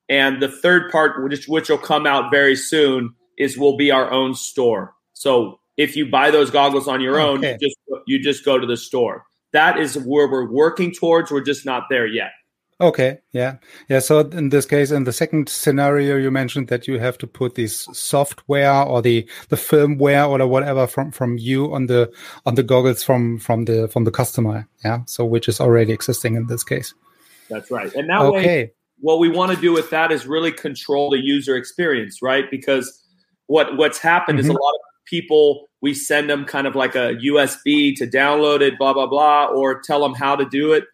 And 0.09 0.43
the 0.43 0.49
third 0.49 0.91
part, 0.91 1.23
which 1.23 1.47
which 1.47 1.69
will 1.69 1.79
come 1.79 2.07
out 2.07 2.31
very 2.31 2.57
soon, 2.57 3.15
is 3.39 3.57
will 3.57 3.77
be 3.77 3.91
our 3.91 4.11
own 4.11 4.35
store. 4.35 4.95
So 5.15 5.61
if 5.77 5.97
you 5.97 6.11
buy 6.11 6.31
those 6.31 6.51
goggles 6.51 6.89
on 6.89 7.01
your 7.01 7.21
own, 7.21 7.43
you 7.43 7.57
just 7.59 7.77
you 8.07 8.23
just 8.23 8.45
go 8.45 8.59
to 8.59 8.67
the 8.67 8.77
store. 8.77 9.25
That 9.53 9.79
is 9.79 9.97
where 9.97 10.29
we're 10.29 10.51
working 10.51 10.93
towards. 10.93 11.31
We're 11.31 11.43
just 11.43 11.65
not 11.65 11.85
there 11.89 12.07
yet. 12.07 12.33
Okay, 12.83 13.21
yeah, 13.31 13.59
yeah. 13.89 14.01
So 14.01 14.21
in 14.21 14.49
this 14.49 14.67
case, 14.67 14.91
in 14.91 15.05
the 15.05 15.12
second 15.12 15.49
scenario, 15.49 16.17
you 16.17 16.33
mentioned 16.33 16.67
that 16.67 16.89
you 16.89 16.99
have 16.99 17.17
to 17.19 17.29
put 17.29 17.55
this 17.55 17.89
software 17.93 18.83
or 18.83 19.01
the 19.01 19.25
the 19.51 19.57
firmware 19.57 20.29
or 20.29 20.45
whatever 20.49 20.89
from 20.89 21.12
from 21.12 21.39
you 21.39 21.73
on 21.73 21.87
the 21.87 22.12
on 22.45 22.57
the 22.57 22.65
goggles 22.65 23.05
from 23.05 23.39
from 23.39 23.67
the 23.67 23.87
from 23.87 24.03
the 24.03 24.11
customer. 24.11 24.67
Yeah, 24.85 25.03
so 25.07 25.25
which 25.25 25.49
is 25.49 25.61
already 25.61 25.93
existing 25.93 26.35
in 26.35 26.49
this 26.49 26.65
case. 26.65 26.93
That's 27.49 27.71
right. 27.71 27.95
And 27.95 28.09
now, 28.09 28.35
okay. 28.35 28.73
what 28.99 29.21
we 29.21 29.29
want 29.29 29.53
to 29.53 29.61
do 29.61 29.73
with 29.73 29.91
that 29.91 30.11
is 30.11 30.27
really 30.27 30.51
control 30.51 31.11
the 31.11 31.23
user 31.23 31.55
experience, 31.55 32.21
right? 32.21 32.51
Because 32.51 33.01
what 33.47 33.77
what's 33.77 33.99
happened 33.99 34.41
mm-hmm. 34.41 34.47
is 34.47 34.51
a 34.51 34.55
mm-hmm. 34.55 34.61
lot 34.61 34.75
of 34.75 34.81
people 35.07 35.69
we 35.83 35.95
send 35.95 36.29
them 36.29 36.45
kind 36.45 36.67
of 36.67 36.75
like 36.75 36.97
a 36.97 37.15
USB 37.25 37.95
to 37.95 38.09
download 38.09 38.61
it, 38.61 38.77
blah 38.77 38.93
blah 38.93 39.07
blah, 39.07 39.47
or 39.47 39.81
tell 39.83 40.01
them 40.01 40.15
how 40.15 40.35
to 40.35 40.45
do 40.47 40.73
it 40.73 40.85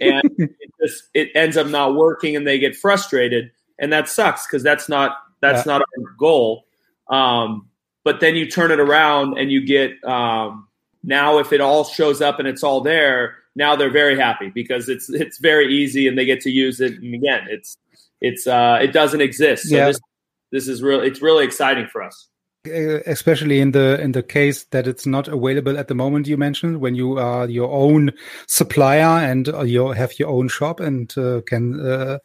and 0.00 0.22
it 0.38 0.50
just 0.82 1.04
it 1.14 1.30
ends 1.34 1.56
up 1.56 1.66
not 1.66 1.94
working 1.94 2.36
and 2.36 2.46
they 2.46 2.58
get 2.58 2.76
frustrated 2.76 3.50
and 3.78 3.92
that 3.92 4.08
sucks 4.08 4.46
because 4.46 4.62
that's 4.62 4.88
not 4.88 5.16
that's 5.40 5.66
yeah. 5.66 5.72
not 5.72 5.82
our 5.82 6.14
goal 6.18 6.64
um, 7.08 7.68
but 8.04 8.20
then 8.20 8.34
you 8.34 8.50
turn 8.50 8.70
it 8.70 8.80
around 8.80 9.38
and 9.38 9.50
you 9.50 9.64
get 9.64 10.02
um, 10.04 10.66
now 11.02 11.38
if 11.38 11.52
it 11.52 11.60
all 11.60 11.84
shows 11.84 12.20
up 12.20 12.38
and 12.38 12.48
it's 12.48 12.62
all 12.62 12.80
there 12.80 13.36
now 13.54 13.76
they're 13.76 13.90
very 13.90 14.18
happy 14.18 14.48
because 14.48 14.88
it's 14.88 15.08
it's 15.10 15.38
very 15.38 15.72
easy 15.74 16.08
and 16.08 16.18
they 16.18 16.24
get 16.24 16.40
to 16.40 16.50
use 16.50 16.80
it 16.80 16.94
and 16.94 17.14
again 17.14 17.46
it's 17.48 17.76
it's 18.20 18.46
uh, 18.46 18.78
it 18.80 18.92
doesn't 18.92 19.20
exist 19.20 19.68
so 19.68 19.76
yeah. 19.76 19.86
this 19.86 20.00
this 20.50 20.68
is 20.68 20.82
really 20.82 21.06
it's 21.06 21.22
really 21.22 21.44
exciting 21.44 21.86
for 21.86 22.02
us 22.02 22.28
especially 22.64 23.60
in 23.60 23.72
the 23.72 24.00
in 24.00 24.12
the 24.12 24.22
case 24.22 24.64
that 24.70 24.86
it's 24.86 25.04
not 25.04 25.26
available 25.26 25.76
at 25.76 25.88
the 25.88 25.94
moment 25.94 26.28
you 26.28 26.36
mentioned 26.36 26.80
when 26.80 26.94
you 26.94 27.18
are 27.18 27.48
your 27.48 27.70
own 27.70 28.12
supplier 28.46 29.24
and 29.24 29.48
uh, 29.48 29.62
you 29.62 29.88
have 29.88 30.16
your 30.18 30.28
own 30.28 30.48
shop 30.48 30.78
and 30.78 31.16
uh, 31.18 31.40
can 31.46 31.80
uh, 31.80 32.18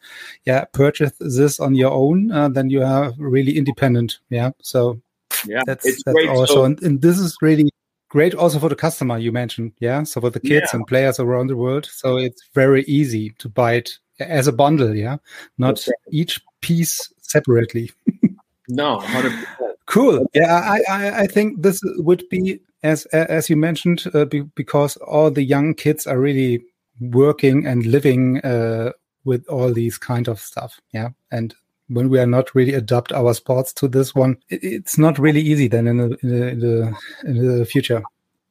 yeah 0.44 0.64
purchase 0.66 1.12
this 1.18 1.58
on 1.58 1.74
your 1.74 1.90
own 1.90 2.30
uh, 2.30 2.48
then 2.48 2.70
you 2.70 2.82
are 2.82 3.12
really 3.18 3.56
independent 3.58 4.18
yeah 4.30 4.50
so 4.62 5.00
yeah 5.44 5.62
that's, 5.66 5.84
that's 5.84 6.14
great. 6.14 6.28
also 6.28 6.54
so, 6.54 6.64
and, 6.64 6.80
and, 6.82 7.02
this 7.02 7.18
is 7.18 7.36
really 7.42 7.68
great 8.08 8.34
also 8.34 8.60
for 8.60 8.68
the 8.68 8.76
customer 8.76 9.18
you 9.18 9.32
mentioned 9.32 9.72
yeah 9.80 10.04
so 10.04 10.20
for 10.20 10.30
the 10.30 10.40
kids 10.40 10.70
yeah. 10.72 10.76
and 10.76 10.86
players 10.86 11.18
around 11.18 11.48
the 11.48 11.56
world 11.56 11.86
so 11.86 12.16
it's 12.16 12.48
very 12.54 12.84
easy 12.84 13.30
to 13.38 13.48
buy 13.48 13.72
it 13.74 13.90
as 14.20 14.46
a 14.46 14.52
bundle 14.52 14.94
yeah 14.94 15.16
not 15.58 15.84
right. 15.86 15.96
each 16.12 16.40
piece 16.60 17.12
separately 17.20 17.90
no 18.68 18.98
100% 18.98 19.44
Cool. 19.88 20.26
Yeah, 20.34 20.54
I, 20.54 20.80
I, 20.88 21.20
I 21.20 21.26
think 21.26 21.62
this 21.62 21.80
would 21.96 22.28
be 22.28 22.60
as 22.82 23.06
as 23.06 23.48
you 23.48 23.56
mentioned 23.56 24.04
uh, 24.14 24.26
be, 24.26 24.42
because 24.42 24.96
all 24.98 25.30
the 25.30 25.42
young 25.42 25.74
kids 25.74 26.06
are 26.06 26.18
really 26.18 26.62
working 27.00 27.66
and 27.66 27.86
living 27.86 28.38
uh, 28.42 28.92
with 29.24 29.46
all 29.48 29.72
these 29.72 29.98
kind 29.98 30.28
of 30.28 30.40
stuff. 30.40 30.78
Yeah, 30.92 31.08
and 31.30 31.54
when 31.88 32.10
we 32.10 32.20
are 32.20 32.26
not 32.26 32.54
really 32.54 32.74
adapt 32.74 33.12
our 33.12 33.32
sports 33.32 33.72
to 33.74 33.88
this 33.88 34.14
one, 34.14 34.36
it, 34.50 34.60
it's 34.62 34.98
not 34.98 35.18
really 35.18 35.40
easy 35.40 35.68
then 35.68 35.86
in 35.86 35.96
the 35.96 36.18
in 36.22 36.28
the, 36.28 36.48
in 36.48 36.60
the, 36.60 36.96
in 37.24 37.58
the 37.58 37.64
future. 37.64 38.02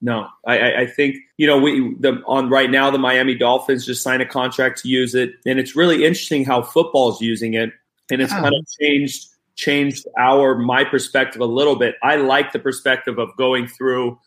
No, 0.02 0.28
I, 0.46 0.74
I 0.74 0.86
think 0.88 1.18
you 1.38 1.46
know 1.46 1.60
we 1.60 1.96
the 2.00 2.22
on 2.26 2.50
right 2.50 2.72
now 2.72 2.90
the 2.90 2.98
Miami 2.98 3.36
Dolphins 3.36 3.86
just 3.86 4.02
signed 4.02 4.24
a 4.24 4.28
contract 4.28 4.82
to 4.82 4.90
use 4.90 5.14
it, 5.14 5.36
and 5.46 5.60
it's 5.60 5.76
really 5.76 6.04
interesting 6.04 6.46
how 6.46 6.64
football's 6.64 7.22
using 7.22 7.54
it, 7.54 7.72
and 8.10 8.22
it's 8.22 8.34
kind 8.34 8.54
of 8.54 8.66
changed 8.82 9.28
changed 9.58 10.08
our 10.18 10.58
my 10.58 10.86
perspective 10.86 11.42
a 11.42 11.46
little 11.46 11.76
bit. 11.76 11.96
I 12.02 12.16
like 12.16 12.54
the 12.54 12.60
perspective 12.60 13.18
of 13.18 13.36
going 13.36 13.68
through 13.68 14.18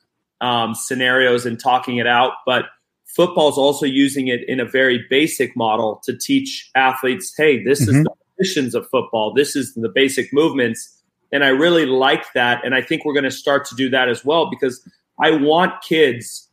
um, 0.43 0.75
scenarios 0.75 1.47
and 1.47 1.59
talking 1.59 1.97
it 1.97 2.07
out, 2.07 2.33
but 2.45 2.67
football 3.07 3.49
is 3.49 3.57
also 3.57 3.87
using 3.87 4.29
it 4.29 4.41
in 4.49 4.61
a 4.61 4.65
very 4.65 5.05
basic 5.09 5.57
model 5.57 6.01
to 6.05 6.17
teach 6.17 6.71
athletes, 6.75 7.33
hey, 7.37 7.63
this 7.63 7.83
mm-hmm. 7.83 7.99
is 7.99 8.05
the 8.05 8.11
positions 8.37 8.75
of 8.75 8.89
football, 8.91 9.33
this 9.33 9.57
is 9.57 9.75
the 9.75 9.89
basic 9.89 10.33
movements. 10.33 10.97
And 11.33 11.45
I 11.45 11.49
really 11.49 11.87
like 11.87 12.33
that. 12.35 12.65
And 12.65 12.75
I 12.75 12.83
think 12.83 13.05
we're 13.05 13.15
going 13.15 13.25
to 13.25 13.31
start 13.31 13.65
to 13.67 13.77
do 13.77 13.89
that 13.91 14.09
as 14.09 14.25
well 14.25 14.51
because 14.51 14.87
I 15.23 15.31
want 15.31 15.81
kids 15.83 16.49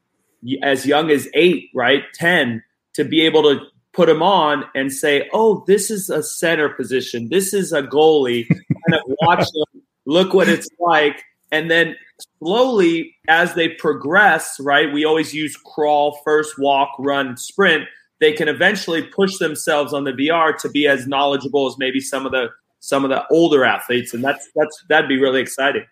as 0.62 0.86
young 0.86 1.10
as 1.10 1.28
eight, 1.34 1.70
right? 1.74 2.04
10 2.14 2.64
to 2.94 3.04
be 3.04 3.22
able 3.22 3.42
to 3.44 3.60
put 3.98 4.06
them 4.06 4.22
on 4.22 4.64
and 4.76 4.94
say, 4.94 5.28
"Oh, 5.34 5.66
this 5.66 5.90
is 5.90 6.10
a 6.10 6.22
center 6.22 6.70
position. 6.70 7.30
This 7.30 7.54
is 7.54 7.74
a 7.74 7.82
goalie." 7.82 8.48
kind 8.50 8.94
of 8.94 9.18
watch 9.22 9.40
them, 9.40 9.82
look 10.06 10.34
what 10.34 10.48
it's 10.48 10.70
like, 10.80 11.24
and 11.52 11.70
then 11.70 11.96
slowly 12.40 13.16
as 13.28 13.56
they 13.56 13.70
progress, 13.70 14.58
right? 14.60 14.94
We 14.94 15.04
always 15.04 15.34
use 15.34 15.58
crawl, 15.58 16.20
first 16.24 16.60
walk, 16.60 16.90
run, 17.00 17.36
sprint. 17.38 17.86
They 18.20 18.34
can 18.34 18.48
eventually 18.48 19.02
push 19.02 19.38
themselves 19.38 19.94
on 19.94 20.04
the 20.04 20.14
VR 20.14 20.56
to 20.60 20.70
be 20.70 20.88
as 20.88 21.08
knowledgeable 21.08 21.68
as 21.68 21.78
maybe 21.78 22.00
some 22.00 22.26
of 22.26 22.32
the 22.32 22.50
some 22.80 23.04
of 23.04 23.10
the 23.10 23.26
older 23.32 23.66
athletes, 23.66 24.14
and 24.14 24.24
that's 24.24 24.48
that's 24.56 24.86
that'd 24.90 25.10
be 25.10 25.20
really 25.20 25.42
exciting. 25.42 25.86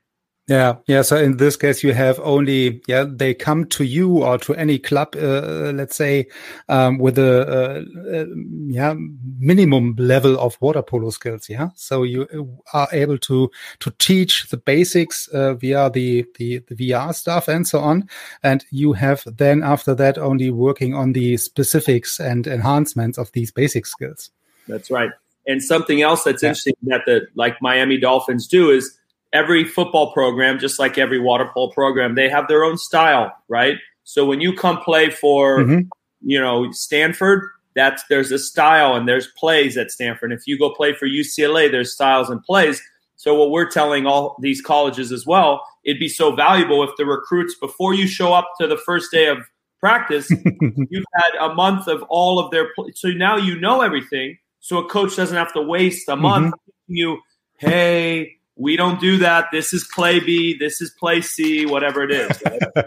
Yeah, 0.48 0.76
yeah. 0.86 1.02
So 1.02 1.18
in 1.18 1.38
this 1.38 1.58
case, 1.58 1.84
you 1.84 1.94
have 1.94 2.20
only 2.20 2.82
yeah 2.88 3.06
they 3.08 3.34
come 3.34 3.66
to 3.70 3.84
you 3.84 4.24
or 4.24 4.38
to 4.40 4.54
any 4.54 4.78
club, 4.78 5.16
uh, 5.16 5.72
let's 5.74 5.96
say, 5.96 6.28
um, 6.70 7.00
with 7.00 7.18
a 7.18 7.48
uh, 7.48 8.16
uh, 8.16 8.26
yeah 8.68 8.94
minimum 9.40 9.96
level 9.98 10.40
of 10.40 10.56
water 10.62 10.84
polo 10.84 11.10
skills. 11.10 11.50
Yeah, 11.50 11.70
so 11.74 12.04
you 12.04 12.28
uh, 12.32 12.78
are 12.78 12.88
able 12.92 13.18
to 13.20 13.50
to 13.80 13.92
teach 13.98 14.48
the 14.50 14.58
basics 14.58 15.28
uh, 15.30 15.56
via 15.56 15.90
the, 15.90 16.28
the 16.38 16.60
the 16.68 16.76
VR 16.76 17.16
stuff 17.16 17.48
and 17.48 17.68
so 17.68 17.80
on, 17.80 18.08
and 18.44 18.64
you 18.70 18.94
have 18.94 19.24
then 19.26 19.64
after 19.64 19.96
that 19.96 20.20
only 20.20 20.52
working 20.52 20.94
on 20.94 21.14
the 21.14 21.38
specifics 21.38 22.20
and 22.20 22.46
enhancements 22.46 23.18
of 23.18 23.32
these 23.32 23.52
basic 23.52 23.88
skills. 23.88 24.30
That's 24.68 24.92
right. 24.92 25.10
And 25.48 25.62
something 25.64 26.04
else 26.04 26.24
that's 26.24 26.44
yeah. 26.44 26.50
interesting 26.50 26.76
that 26.84 27.02
the 27.08 27.28
like 27.34 27.60
Miami 27.64 27.98
Dolphins 27.98 28.48
do 28.48 28.70
is 28.70 28.96
every 29.36 29.66
football 29.66 30.14
program, 30.14 30.58
just 30.60 30.80
like 30.80 30.98
every 30.98 31.20
water 31.20 31.50
polo 31.54 31.70
program, 31.72 32.16
they 32.16 32.30
have 32.30 32.48
their 32.48 32.64
own 32.64 32.78
style, 32.78 33.34
right? 33.50 33.76
So 34.04 34.26
when 34.26 34.40
you 34.40 34.54
come 34.54 34.78
play 34.78 35.10
for, 35.10 35.60
mm-hmm. 35.60 35.82
you 36.22 36.40
know, 36.40 36.72
Stanford, 36.72 37.44
that's 37.76 38.04
there's 38.10 38.32
a 38.32 38.40
style 38.40 38.96
and 38.96 39.08
there's 39.08 39.28
plays 39.38 39.76
at 39.76 39.92
Stanford. 39.92 40.32
If 40.32 40.48
you 40.48 40.58
go 40.58 40.74
play 40.74 40.94
for 40.94 41.06
UCLA, 41.06 41.70
there's 41.70 41.92
styles 41.92 42.30
and 42.30 42.42
plays. 42.44 42.82
So 43.18 43.36
what 43.36 43.52
we're 43.52 43.70
telling 43.70 44.06
all 44.06 44.38
these 44.42 44.62
colleges 44.62 45.12
as 45.12 45.26
well, 45.26 45.62
it'd 45.84 46.00
be 46.00 46.08
so 46.08 46.34
valuable 46.34 46.84
if 46.84 46.92
the 46.98 47.06
recruits 47.06 47.56
before 47.60 47.94
you 47.94 48.08
show 48.08 48.34
up 48.34 48.50
to 48.62 48.68
the 48.68 48.78
first 48.78 49.12
day 49.12 49.28
of 49.28 49.40
practice, 49.82 50.30
you've 50.62 51.06
had 51.14 51.36
a 51.42 51.54
month 51.54 51.88
of 51.88 52.04
all 52.04 52.40
of 52.40 52.52
their. 52.52 52.70
So 52.94 53.10
now 53.10 53.36
you 53.36 53.60
know 53.60 53.82
everything. 53.82 54.38
So 54.62 54.78
a 54.78 54.88
coach 54.88 55.18
doesn't 55.18 55.36
have 55.36 55.54
to 55.54 55.62
waste 55.62 56.08
a 56.08 56.16
month 56.16 56.54
mm-hmm. 56.54 56.94
you. 56.94 57.20
Hey, 57.58 58.35
we 58.56 58.78
don't 58.78 59.00
do 59.00 59.18
that. 59.18 59.48
This 59.52 59.74
is 59.74 59.88
play 59.94 60.20
B. 60.20 60.58
This 60.58 60.82
is 60.82 60.92
play 61.00 61.22
C. 61.22 61.66
Whatever 61.66 62.04
it 62.04 62.12
is. 62.12 62.42
Right? 62.76 62.86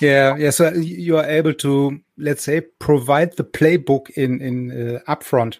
yeah, 0.00 0.36
yeah. 0.36 0.50
So 0.50 0.72
you 0.72 1.16
are 1.16 1.24
able 1.24 1.54
to, 1.54 1.98
let's 2.16 2.44
say, 2.44 2.60
provide 2.60 3.36
the 3.36 3.44
playbook 3.44 4.10
in 4.10 4.40
in 4.40 4.70
uh, 4.70 5.12
upfront. 5.12 5.58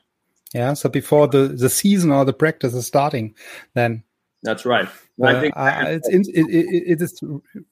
Yeah. 0.55 0.75
So 0.75 0.89
before 0.89 1.27
the 1.27 1.49
the 1.49 1.69
season 1.69 2.13
or 2.13 2.25
the 2.25 2.33
practice 2.33 2.75
is 2.75 2.87
starting, 2.87 3.35
then 3.75 4.05
that's 4.43 4.65
right. 4.65 4.89
I 5.23 5.41
think 5.41 5.55
uh, 5.57 5.85
it's 5.87 6.09
it, 6.09 6.47
it, 6.49 6.93
it 6.93 7.03
is 7.03 7.21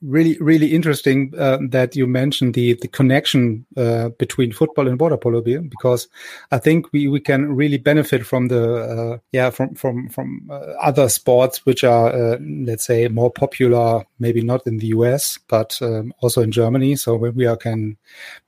really 0.03 0.37
really 0.41 0.75
interesting 0.75 1.33
uh, 1.39 1.59
that 1.71 1.95
you 1.95 2.07
mentioned 2.07 2.55
the 2.55 2.75
the 2.75 2.89
connection 2.89 3.65
uh, 3.77 4.09
between 4.11 4.53
football 4.53 4.89
and 4.89 4.99
water 4.99 5.17
polo 5.17 5.41
because 5.41 6.09
I 6.51 6.59
think 6.59 6.93
we, 6.93 7.07
we 7.09 7.21
can 7.21 7.55
really 7.55 7.79
benefit 7.79 8.27
from 8.27 8.49
the 8.49 8.75
uh, 8.77 9.19
yeah 9.33 9.51
from 9.51 9.75
from 9.75 10.09
from 10.09 10.49
uh, 10.51 10.75
other 10.81 11.09
sports 11.09 11.65
which 11.65 11.85
are 11.85 12.09
uh, 12.09 12.39
let's 12.41 12.85
say 12.85 13.07
more 13.09 13.31
popular 13.31 14.05
maybe 14.19 14.43
not 14.43 14.67
in 14.67 14.79
the 14.79 14.89
US 14.89 15.39
but 15.49 15.79
um, 15.83 16.13
also 16.21 16.43
in 16.43 16.51
Germany 16.51 16.97
so 16.97 17.15
we 17.17 17.47
are, 17.47 17.57
can 17.57 17.97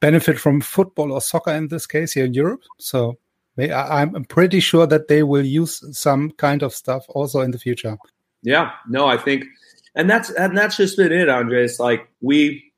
benefit 0.01 0.39
from 0.39 0.61
football 0.61 1.13
or 1.13 1.21
soccer 1.21 1.53
in 1.53 1.69
this 1.69 1.87
case 1.87 2.13
here 2.13 2.25
in 2.25 2.35
Europe 2.35 2.63
so 2.79 3.17
I'm 3.59 4.25
pretty 4.25 4.61
sure 4.61 4.87
that 4.87 5.09
they 5.09 5.25
will 5.25 5.45
use 5.45 5.83
some 5.99 6.31
kind 6.33 6.63
of 6.63 6.73
stuff 6.73 7.05
also 7.09 7.41
in 7.41 7.51
the 7.51 7.59
future. 7.59 7.99
Yeah, 8.43 8.73
no, 8.89 9.07
I 9.07 9.17
think, 9.17 9.45
and 9.95 10.09
that's 10.09 10.31
and 10.31 10.57
that's 10.57 10.77
just 10.77 10.97
been 10.97 11.13
it, 11.13 11.29
Andre. 11.29 11.65
It's 11.65 11.81
like 11.81 12.09
we, 12.21 12.73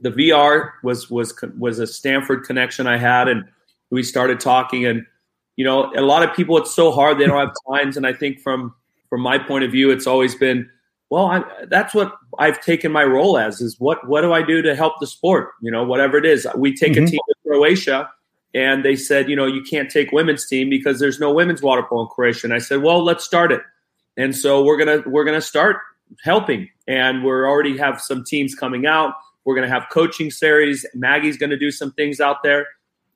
the 0.00 0.10
VR 0.10 0.70
was 0.82 1.10
was 1.10 1.34
was 1.58 1.78
a 1.78 1.86
Stanford 1.86 2.44
connection 2.44 2.86
I 2.86 2.96
had, 2.96 3.28
and 3.28 3.44
we 3.90 4.02
started 4.02 4.40
talking, 4.40 4.86
and 4.86 5.04
you 5.56 5.64
know, 5.64 5.92
a 5.94 6.02
lot 6.02 6.28
of 6.28 6.34
people, 6.34 6.56
it's 6.58 6.74
so 6.74 6.90
hard 6.90 7.18
they 7.18 7.26
don't 7.26 7.38
have 7.38 7.54
times, 7.70 7.96
and 7.96 8.06
I 8.06 8.12
think 8.12 8.40
from 8.40 8.74
from 9.10 9.20
my 9.20 9.38
point 9.38 9.64
of 9.64 9.70
view, 9.70 9.90
it's 9.90 10.06
always 10.06 10.34
been 10.34 10.68
well, 11.10 11.26
I, 11.26 11.44
that's 11.66 11.94
what 11.94 12.12
I've 12.38 12.60
taken 12.60 12.90
my 12.90 13.04
role 13.04 13.38
as 13.38 13.60
is 13.60 13.78
what 13.78 14.06
what 14.08 14.22
do 14.22 14.32
I 14.32 14.42
do 14.42 14.62
to 14.62 14.74
help 14.74 14.94
the 15.00 15.06
sport? 15.06 15.50
You 15.60 15.70
know, 15.70 15.84
whatever 15.84 16.16
it 16.16 16.26
is. 16.26 16.46
We 16.56 16.74
take 16.74 16.92
mm-hmm. 16.92 17.04
a 17.04 17.08
team 17.08 17.20
to 17.28 17.34
Croatia, 17.46 18.10
and 18.54 18.84
they 18.84 18.96
said, 18.96 19.28
you 19.28 19.36
know, 19.36 19.46
you 19.46 19.62
can't 19.62 19.90
take 19.90 20.12
women's 20.12 20.46
team 20.46 20.70
because 20.70 20.98
there's 20.98 21.20
no 21.20 21.32
women's 21.32 21.62
water 21.62 21.82
polo 21.82 22.02
in 22.02 22.08
Croatia. 22.08 22.46
And 22.46 22.54
I 22.54 22.58
said, 22.58 22.82
well, 22.82 23.04
let's 23.04 23.24
start 23.24 23.52
it. 23.52 23.60
And 24.16 24.34
so 24.34 24.64
we're 24.64 24.78
gonna 24.78 25.02
we're 25.06 25.24
gonna 25.24 25.40
start 25.40 25.76
helping, 26.22 26.68
and 26.86 27.24
we're 27.24 27.48
already 27.48 27.76
have 27.78 28.00
some 28.00 28.24
teams 28.24 28.54
coming 28.54 28.86
out. 28.86 29.14
We're 29.44 29.54
gonna 29.54 29.68
have 29.68 29.86
coaching 29.92 30.30
series. 30.30 30.86
Maggie's 30.94 31.36
gonna 31.36 31.58
do 31.58 31.70
some 31.70 31.92
things 31.92 32.20
out 32.20 32.42
there, 32.42 32.66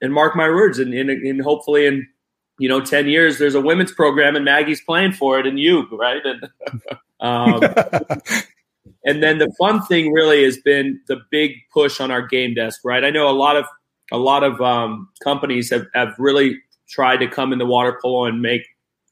and 0.01 0.13
mark 0.13 0.35
my 0.37 0.49
words, 0.49 0.79
and, 0.79 0.93
and, 0.95 1.11
and 1.11 1.41
hopefully 1.43 1.87
in 1.87 2.07
you 2.59 2.69
know, 2.69 2.81
10 2.81 3.07
years, 3.07 3.39
there's 3.39 3.55
a 3.55 3.61
women's 3.61 3.93
program 3.93 4.37
and 4.37 4.45
Maggie's 4.45 4.81
playing 4.81 5.13
for 5.13 5.39
it 5.39 5.47
and 5.47 5.59
you, 5.59 5.87
right? 5.93 6.23
And, 6.25 6.49
um, 7.21 7.61
and 9.05 9.23
then 9.23 9.39
the 9.39 9.53
fun 9.59 9.83
thing 9.87 10.13
really 10.13 10.45
has 10.45 10.59
been 10.59 11.01
the 11.07 11.19
big 11.31 11.53
push 11.73 12.01
on 12.01 12.11
our 12.11 12.27
game 12.27 12.55
desk, 12.55 12.81
right? 12.85 13.05
I 13.05 13.11
know 13.11 13.29
a 13.29 13.33
lot 13.33 13.57
of, 13.57 13.65
a 14.11 14.19
lot 14.19 14.43
of 14.43 14.61
um, 14.61 15.09
companies 15.23 15.71
have, 15.71 15.87
have 15.95 16.15
really 16.19 16.59
tried 16.89 17.19
to 17.19 17.29
come 17.29 17.53
in 17.53 17.59
the 17.59 17.67
water 17.67 17.99
polo 18.03 18.25
and 18.25 18.43
make, 18.43 18.63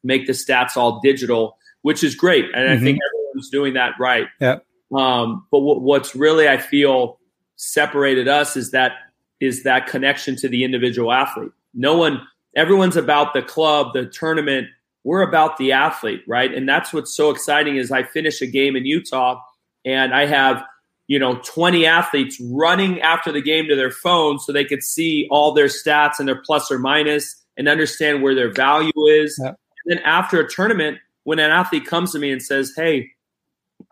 make 0.02 0.26
the 0.26 0.32
stats 0.32 0.76
all 0.76 1.00
digital, 1.00 1.56
which 1.86 2.02
is 2.02 2.16
great. 2.16 2.46
And 2.46 2.68
mm-hmm. 2.68 2.72
I 2.72 2.84
think 2.84 2.98
everyone's 3.06 3.48
doing 3.48 3.74
that 3.74 3.92
right. 4.00 4.26
Yeah. 4.40 4.56
Um, 4.92 5.46
but 5.52 5.60
w- 5.60 5.78
what's 5.78 6.16
really, 6.16 6.48
I 6.48 6.56
feel 6.56 7.20
separated 7.54 8.26
us 8.26 8.56
is 8.56 8.72
that, 8.72 8.94
is 9.38 9.62
that 9.62 9.86
connection 9.86 10.34
to 10.38 10.48
the 10.48 10.64
individual 10.64 11.12
athlete. 11.12 11.52
No 11.74 11.96
one, 11.96 12.26
everyone's 12.56 12.96
about 12.96 13.34
the 13.34 13.42
club, 13.42 13.92
the 13.92 14.04
tournament. 14.04 14.66
We're 15.04 15.22
about 15.22 15.58
the 15.58 15.70
athlete, 15.70 16.22
right? 16.26 16.52
And 16.52 16.68
that's 16.68 16.92
what's 16.92 17.14
so 17.14 17.30
exciting 17.30 17.76
is 17.76 17.92
I 17.92 18.02
finish 18.02 18.42
a 18.42 18.48
game 18.48 18.74
in 18.74 18.84
Utah 18.84 19.40
and 19.84 20.12
I 20.12 20.26
have, 20.26 20.64
you 21.06 21.20
know, 21.20 21.36
20 21.44 21.86
athletes 21.86 22.42
running 22.50 23.00
after 23.00 23.30
the 23.30 23.40
game 23.40 23.68
to 23.68 23.76
their 23.76 23.92
phone 23.92 24.40
so 24.40 24.52
they 24.52 24.64
could 24.64 24.82
see 24.82 25.28
all 25.30 25.54
their 25.54 25.66
stats 25.66 26.18
and 26.18 26.26
their 26.26 26.42
plus 26.42 26.68
or 26.68 26.80
minus 26.80 27.44
and 27.56 27.68
understand 27.68 28.24
where 28.24 28.34
their 28.34 28.52
value 28.52 28.90
is. 29.06 29.38
Yeah. 29.40 29.50
And 29.50 29.56
then 29.86 29.98
after 30.00 30.40
a 30.40 30.50
tournament, 30.50 30.98
when 31.26 31.40
an 31.40 31.50
athlete 31.50 31.86
comes 31.86 32.12
to 32.12 32.18
me 32.18 32.30
and 32.30 32.40
says, 32.40 32.72
Hey, 32.76 33.10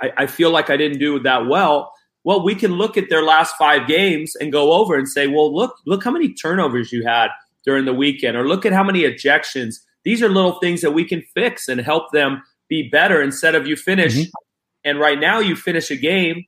I, 0.01 0.13
I 0.19 0.27
feel 0.27 0.51
like 0.51 0.71
I 0.71 0.77
didn't 0.77 0.99
do 0.99 1.19
that 1.21 1.47
well, 1.47 1.93
well, 2.25 2.43
we 2.43 2.55
can 2.55 2.73
look 2.73 2.97
at 2.97 3.11
their 3.11 3.23
last 3.23 3.57
five 3.57 3.87
games 3.87 4.35
and 4.35 4.51
go 4.51 4.73
over 4.73 4.97
and 4.97 5.07
say, 5.07 5.27
well, 5.27 5.55
look, 5.55 5.77
look 5.85 6.03
how 6.03 6.11
many 6.11 6.33
turnovers 6.33 6.91
you 6.91 7.05
had 7.05 7.29
during 7.65 7.85
the 7.85 7.93
weekend, 7.93 8.37
or 8.37 8.49
look 8.49 8.65
at 8.65 8.73
how 8.73 8.83
many 8.83 9.01
ejections. 9.03 9.77
These 10.05 10.23
are 10.23 10.29
little 10.29 10.59
things 10.59 10.81
that 10.81 10.93
we 10.93 11.05
can 11.05 11.23
fix 11.35 11.69
and 11.69 11.81
help 11.81 12.13
them 12.13 12.43
be 12.69 12.89
better 12.89 13.23
instead 13.23 13.55
of 13.55 13.67
you 13.67 13.77
finish. 13.77 14.15
Mm-hmm. 14.15 14.31
And 14.85 15.01
right 15.01 15.19
now, 15.19 15.39
you 15.39 15.55
finish 15.55 15.91
a 15.91 15.97
game. 15.97 16.45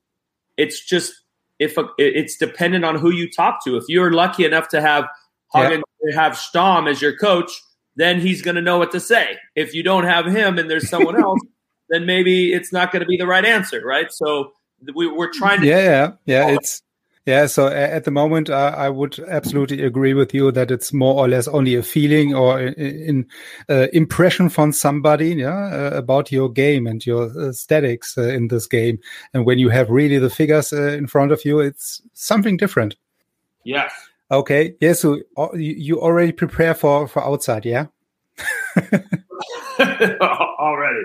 It's 0.56 0.82
just 0.84 1.12
if 1.58 1.76
a, 1.76 1.86
it's 1.98 2.36
dependent 2.36 2.84
on 2.84 2.98
who 2.98 3.10
you 3.10 3.30
talk 3.30 3.62
to. 3.64 3.76
If 3.76 3.84
you're 3.88 4.12
lucky 4.12 4.44
enough 4.44 4.68
to 4.68 4.80
have 4.80 5.06
Hagen, 5.52 5.82
have 6.14 6.34
Stamm 6.34 6.88
as 6.88 7.02
your 7.02 7.16
coach, 7.16 7.50
then 7.96 8.20
he's 8.20 8.42
going 8.42 8.54
to 8.54 8.62
know 8.62 8.78
what 8.78 8.92
to 8.92 9.00
say. 9.00 9.36
If 9.54 9.74
you 9.74 9.82
don't 9.82 10.04
have 10.04 10.26
him 10.26 10.58
and 10.58 10.70
there's 10.70 10.88
someone 10.88 11.20
else, 11.20 11.40
then 11.88 12.06
maybe 12.06 12.52
it's 12.52 12.72
not 12.72 12.92
going 12.92 13.00
to 13.00 13.06
be 13.06 13.16
the 13.16 13.26
right 13.26 13.44
answer, 13.44 13.82
right? 13.84 14.12
So 14.12 14.52
we, 14.94 15.06
are 15.06 15.30
trying 15.32 15.60
to. 15.60 15.66
Yeah, 15.66 15.82
yeah, 15.82 16.12
yeah. 16.26 16.54
It's 16.54 16.82
yeah, 17.26 17.46
so 17.46 17.66
at 17.66 18.04
the 18.04 18.12
moment, 18.12 18.50
uh, 18.50 18.72
I 18.76 18.88
would 18.88 19.18
absolutely 19.18 19.82
agree 19.82 20.14
with 20.14 20.32
you 20.32 20.52
that 20.52 20.70
it's 20.70 20.92
more 20.92 21.16
or 21.16 21.26
less 21.26 21.48
only 21.48 21.74
a 21.74 21.82
feeling 21.82 22.36
or 22.36 22.60
in, 22.60 23.26
uh, 23.68 23.88
impression 23.92 24.48
from 24.48 24.70
somebody, 24.70 25.34
yeah, 25.34 25.70
uh, 25.72 25.90
about 25.96 26.30
your 26.30 26.48
game 26.48 26.86
and 26.86 27.04
your 27.04 27.24
uh, 27.36 27.50
statics 27.50 28.16
uh, 28.16 28.28
in 28.28 28.46
this 28.46 28.68
game. 28.68 29.00
And 29.34 29.44
when 29.44 29.58
you 29.58 29.70
have 29.70 29.90
really 29.90 30.18
the 30.18 30.30
figures 30.30 30.72
uh, 30.72 30.92
in 30.92 31.08
front 31.08 31.32
of 31.32 31.44
you, 31.44 31.58
it's 31.58 32.00
something 32.12 32.56
different. 32.56 32.94
Yes. 33.64 33.92
Okay. 34.30 34.74
Yeah. 34.80 34.92
So 34.92 35.20
you 35.54 36.00
already 36.00 36.32
prepare 36.32 36.74
for 36.74 37.06
for 37.08 37.24
outside, 37.24 37.64
yeah. 37.64 37.86
already. 39.80 41.04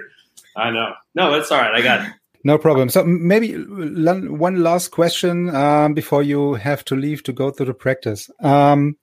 I 0.56 0.72
know. 0.72 0.94
No, 1.16 1.32
that's 1.32 1.52
all 1.52 1.60
right. 1.60 1.74
I 1.74 1.82
got 1.82 2.06
it. 2.06 2.14
No 2.44 2.58
problem. 2.58 2.90
So 2.90 3.04
maybe 3.04 3.54
one 3.54 4.64
last 4.64 4.90
question 4.90 5.56
um, 5.56 5.94
before 5.94 6.24
you 6.24 6.56
have 6.56 6.84
to 6.86 6.96
leave 6.96 7.22
to 7.24 7.34
go 7.34 7.52
to 7.52 7.64
the 7.64 7.74
practice. 7.74 8.30
Um, 8.42 8.98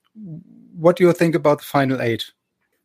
what 0.74 0.96
do 0.96 1.04
you 1.04 1.12
think 1.12 1.34
about 1.34 1.58
the 1.58 1.64
final 1.64 2.02
eight? 2.02 2.32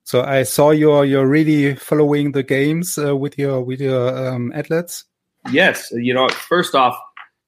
So 0.04 0.22
I 0.22 0.44
saw 0.44 0.72
you're 0.72 1.06
you're 1.06 1.28
really 1.28 1.76
following 1.76 2.34
the 2.34 2.44
games 2.44 2.98
uh, 2.98 3.16
with 3.16 3.38
your 3.38 3.62
with 3.62 3.80
your 3.80 4.28
um, 4.28 4.52
athletes. 4.54 5.06
Yes, 5.52 5.90
you 5.92 6.14
know, 6.14 6.28
first 6.30 6.76
off, 6.76 6.98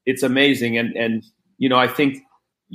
it's 0.06 0.24
amazing, 0.24 0.78
and 0.78 0.96
and 0.96 1.24
you 1.58 1.70
know, 1.70 1.78
I 1.78 1.88
think 1.88 2.24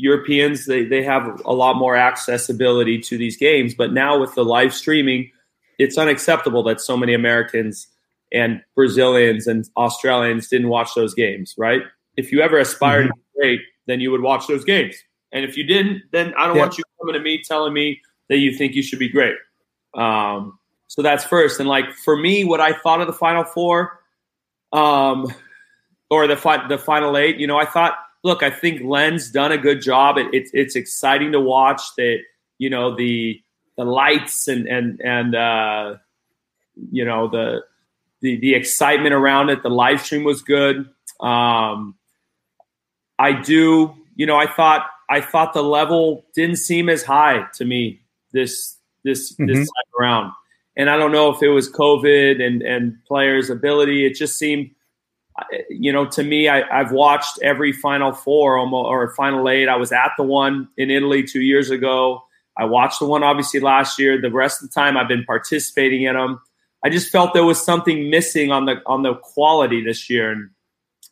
Europeans 0.01 0.67
they 0.67 0.85
they 0.85 1.03
have 1.03 1.43
a 1.45 1.53
lot 1.53 1.77
more 1.77 1.97
accessibility 1.97 2.99
to 3.01 3.19
these 3.19 3.37
games, 3.37 3.75
but 3.75 3.93
now 3.93 4.19
with 4.19 4.35
the 4.35 4.45
live 4.45 4.75
streaming, 4.75 5.31
it's 5.79 5.99
unacceptable 5.99 6.63
that 6.65 6.81
so 6.81 6.97
many 6.97 7.15
Americans 7.15 7.87
and 8.33 8.63
Brazilians 8.75 9.47
and 9.47 9.69
Australians 9.77 10.49
didn't 10.49 10.69
watch 10.69 10.95
those 10.95 11.15
games, 11.15 11.55
right? 11.59 11.83
If 12.17 12.33
you 12.33 12.41
ever 12.41 12.59
aspired 12.59 13.07
mm-hmm. 13.07 13.11
to 13.11 13.17
be 13.17 13.41
great, 13.41 13.61
then 13.87 14.01
you 14.01 14.11
would 14.11 14.23
watch 14.23 14.47
those 14.47 14.65
games. 14.65 14.97
And 15.33 15.45
if 15.45 15.57
you 15.57 15.65
didn't, 15.65 16.03
then 16.13 16.35
I 16.39 16.47
don't 16.47 16.57
yeah. 16.57 16.63
want 16.63 16.79
you 16.79 16.85
coming 17.01 17.15
to 17.15 17.21
me 17.21 17.43
telling 17.43 17.73
me 17.73 18.01
that 18.29 18.39
you 18.39 18.57
think 18.57 18.75
you 18.75 18.83
should 18.83 18.99
be 18.99 19.09
great. 19.09 19.37
Um, 19.95 20.59
so 20.87 21.03
that's 21.03 21.25
first. 21.25 21.61
And 21.61 21.69
like 21.69 21.93
for 21.93 22.17
me, 22.17 22.45
what 22.45 22.61
I 22.61 22.73
thought 22.73 23.01
of 23.01 23.07
the 23.07 23.13
Final 23.13 23.45
Four, 23.45 24.01
um, 24.73 25.33
or 26.11 26.27
the 26.27 26.37
fi- 26.37 26.67
the 26.69 26.79
Final 26.79 27.17
Eight, 27.17 27.39
you 27.39 27.47
know, 27.47 27.59
I 27.59 27.65
thought, 27.65 27.95
look, 28.23 28.43
I 28.43 28.51
think 28.51 28.83
LEN's 28.83 29.31
done 29.31 29.53
a 29.53 29.59
good 29.59 29.81
job. 29.81 30.19
It, 30.19 30.33
it, 30.33 30.49
it's 30.53 30.77
exciting 30.77 31.33
to 31.33 31.41
watch 31.41 31.83
that, 31.97 32.19
you 32.59 32.71
know, 32.71 32.95
the 32.95 33.41
the 33.77 33.85
lights 33.85 34.47
and 34.49 34.67
and 34.67 35.01
and 35.01 35.35
uh, 35.35 35.97
you 36.91 37.05
know 37.05 37.29
the 37.29 37.63
the 38.21 38.39
the 38.39 38.55
excitement 38.55 39.15
around 39.15 39.51
it. 39.51 39.63
The 39.63 39.71
live 39.71 40.03
stream 40.03 40.25
was 40.25 40.43
good. 40.43 40.89
Um, 41.21 41.95
I 43.19 43.33
do, 43.33 43.95
you 44.17 44.27
know, 44.27 44.37
I 44.37 44.47
thought 44.47 44.87
I 45.09 45.21
thought 45.21 45.55
the 45.55 45.63
level 45.63 46.27
didn't 46.35 46.57
seem 46.57 46.89
as 46.89 47.03
high 47.03 47.47
to 47.55 47.65
me 47.65 48.03
this 48.33 48.79
this 49.05 49.33
mm-hmm. 49.33 49.47
this 49.47 49.59
time 49.59 50.01
around. 50.01 50.33
And 50.77 50.89
I 50.89 50.97
don't 50.97 51.13
know 51.13 51.31
if 51.31 51.43
it 51.43 51.49
was 51.49 51.71
COVID 51.71 52.41
and 52.41 52.63
and 52.63 52.97
players' 53.07 53.51
ability. 53.51 54.07
It 54.07 54.15
just 54.15 54.39
seemed, 54.39 54.71
you 55.71 55.93
know, 55.93 56.07
to 56.07 56.23
me, 56.23 56.49
I, 56.49 56.63
I've 56.81 56.93
watched 56.93 57.39
every 57.43 57.73
Final 57.73 58.13
Four 58.13 58.59
or 58.59 59.15
Final 59.15 59.49
Eight. 59.49 59.69
I 59.69 59.77
was 59.77 59.93
at 59.93 60.13
the 60.17 60.25
one 60.25 60.69
in 60.77 60.91
Italy 60.91 61.23
two 61.23 61.41
years 61.41 61.71
ago. 61.71 62.23
I 62.57 62.65
watched 62.65 62.99
the 62.99 63.07
one 63.07 63.23
obviously 63.23 63.61
last 63.61 63.99
year. 63.99 64.21
The 64.21 64.31
rest 64.31 64.63
of 64.63 64.69
the 64.69 64.75
time, 64.75 64.97
I've 64.97 65.09
been 65.09 65.25
participating 65.25 66.03
in 66.03 66.15
them. 66.15 66.41
I 66.85 66.91
just 66.91 67.11
felt 67.11 67.35
there 67.35 67.45
was 67.45 67.63
something 67.63 68.11
missing 68.11 68.51
on 68.51 68.67
the 68.67 68.83
on 68.87 69.03
the 69.03 69.15
quality 69.15 69.83
this 69.83 70.11
year. 70.11 70.31
And 70.33 70.51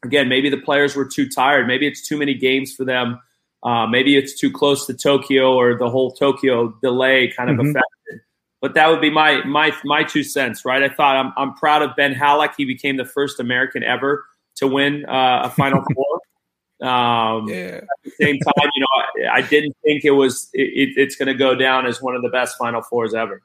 again, 0.05 0.29
maybe 0.29 0.51
the 0.51 0.59
players 0.59 0.97
were 0.97 1.07
too 1.07 1.29
tired. 1.29 1.67
Maybe 1.67 1.87
it's 1.87 2.07
too 2.07 2.19
many 2.19 2.35
games 2.35 2.75
for 2.75 2.85
them. 2.85 3.21
Uh, 3.63 3.87
maybe 3.87 4.17
it's 4.17 4.39
too 4.39 4.51
close 4.51 4.87
to 4.87 4.95
Tokyo 4.95 5.55
or 5.55 5.77
the 5.77 5.91
whole 5.91 6.13
Tokyo 6.13 6.75
delay 6.81 7.33
kind 7.37 7.51
of 7.51 7.57
mm-hmm. 7.57 7.71
affected. 7.71 8.21
But 8.61 8.75
that 8.75 8.89
would 8.89 9.01
be 9.01 9.11
my 9.11 9.45
my 9.45 9.73
my 9.85 10.03
two 10.03 10.25
cents, 10.25 10.65
right? 10.65 10.83
I 10.83 10.89
thought 10.89 11.17
I'm 11.17 11.33
I'm 11.37 11.55
proud 11.55 11.83
of 11.83 11.95
Ben 11.97 12.13
Hallock. 12.13 12.55
He 12.57 12.65
became 12.65 12.97
the 12.97 13.05
first 13.05 13.39
American 13.39 13.85
ever 13.85 14.25
to 14.57 14.67
win 14.67 15.05
uh, 15.07 15.43
a 15.45 15.51
Final 15.51 15.85
Four. 15.95 16.89
Um, 16.89 17.49
yeah. 17.49 17.81
At 17.81 17.89
the 18.05 18.11
same 18.21 18.39
time, 18.39 18.71
you 18.75 18.81
know, 18.81 19.31
I, 19.31 19.39
I 19.39 19.43
didn't 19.43 19.77
think 19.85 20.05
it 20.05 20.13
was 20.13 20.49
it, 20.53 20.91
it's 20.97 21.17
going 21.17 21.27
to 21.27 21.35
go 21.35 21.55
down 21.55 21.87
as 21.87 22.03
one 22.03 22.15
of 22.15 22.23
the 22.23 22.29
best 22.29 22.57
Final 22.59 22.83
Fours 22.83 23.15
ever. 23.15 23.43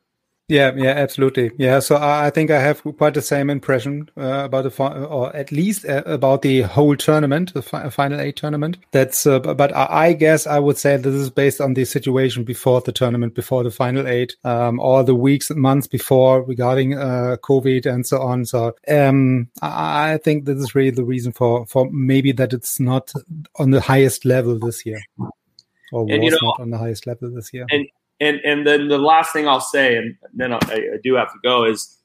Yeah, 0.54 0.72
yeah, 0.76 0.92
absolutely. 0.92 1.50
Yeah, 1.58 1.80
so 1.80 1.98
I 2.00 2.30
think 2.30 2.52
I 2.52 2.60
have 2.60 2.84
quite 2.84 3.16
the 3.16 3.24
same 3.24 3.50
impression 3.50 4.08
uh, 4.16 4.44
about 4.46 4.66
the, 4.66 5.08
or 5.08 5.36
at 5.36 5.52
least 5.52 5.84
uh, 5.84 6.04
about 6.06 6.44
the 6.44 6.62
whole 6.62 6.96
tournament, 6.96 7.56
the 7.56 7.63
fi 7.63 7.89
final 7.89 8.22
eight 8.22 8.36
tournament. 8.36 8.78
That's, 8.92 9.26
uh, 9.26 9.39
but 9.39 9.76
I 9.76 10.13
guess 10.13 10.46
I 10.46 10.60
would 10.60 10.78
say 10.78 10.98
this 10.98 11.16
is 11.16 11.32
based 11.32 11.60
on 11.60 11.74
the 11.74 11.86
situation 11.86 12.44
before 12.44 12.82
the 12.82 12.92
tournament, 12.92 13.34
before 13.34 13.63
the 13.63 13.72
final 13.72 14.08
eight, 14.08 14.36
um, 14.44 14.80
all 14.80 15.04
the 15.04 15.16
weeks 15.16 15.50
and 15.50 15.60
months 15.60 15.88
before 15.88 16.44
regarding 16.44 17.00
uh, 17.00 17.38
COVID 17.42 17.88
and 17.88 18.06
so 18.06 18.22
on. 18.22 18.46
So 18.46 18.76
um, 18.88 19.50
I 19.63 20.20
think 20.24 20.46
this 20.46 20.60
is 20.60 20.76
really 20.76 20.92
the 20.92 21.04
reason 21.04 21.32
for 21.32 21.66
for 21.66 21.89
maybe 21.92 22.32
that 22.34 22.54
it's 22.54 22.80
not 22.80 23.12
on 23.56 23.72
the 23.72 23.82
highest 23.82 24.24
level 24.24 24.60
this 24.60 24.86
year, 24.86 25.02
or 25.18 26.02
and, 26.02 26.22
was 26.22 26.22
you 26.22 26.30
know, 26.30 26.38
not 26.44 26.60
on 26.60 26.70
the 26.70 26.78
highest 26.78 27.08
level 27.08 27.32
this 27.32 27.52
year. 27.52 27.66
And 27.72 27.88
and 28.24 28.40
and 28.46 28.66
then 28.66 28.88
the 28.88 28.98
last 28.98 29.34
thing 29.34 29.48
I'll 29.48 29.60
say, 29.60 29.98
and 29.98 30.16
then 30.34 30.54
I, 30.54 30.58
I 30.64 30.98
do 31.04 31.16
have 31.16 31.32
to 31.34 31.40
go, 31.44 31.66
is 31.66 31.98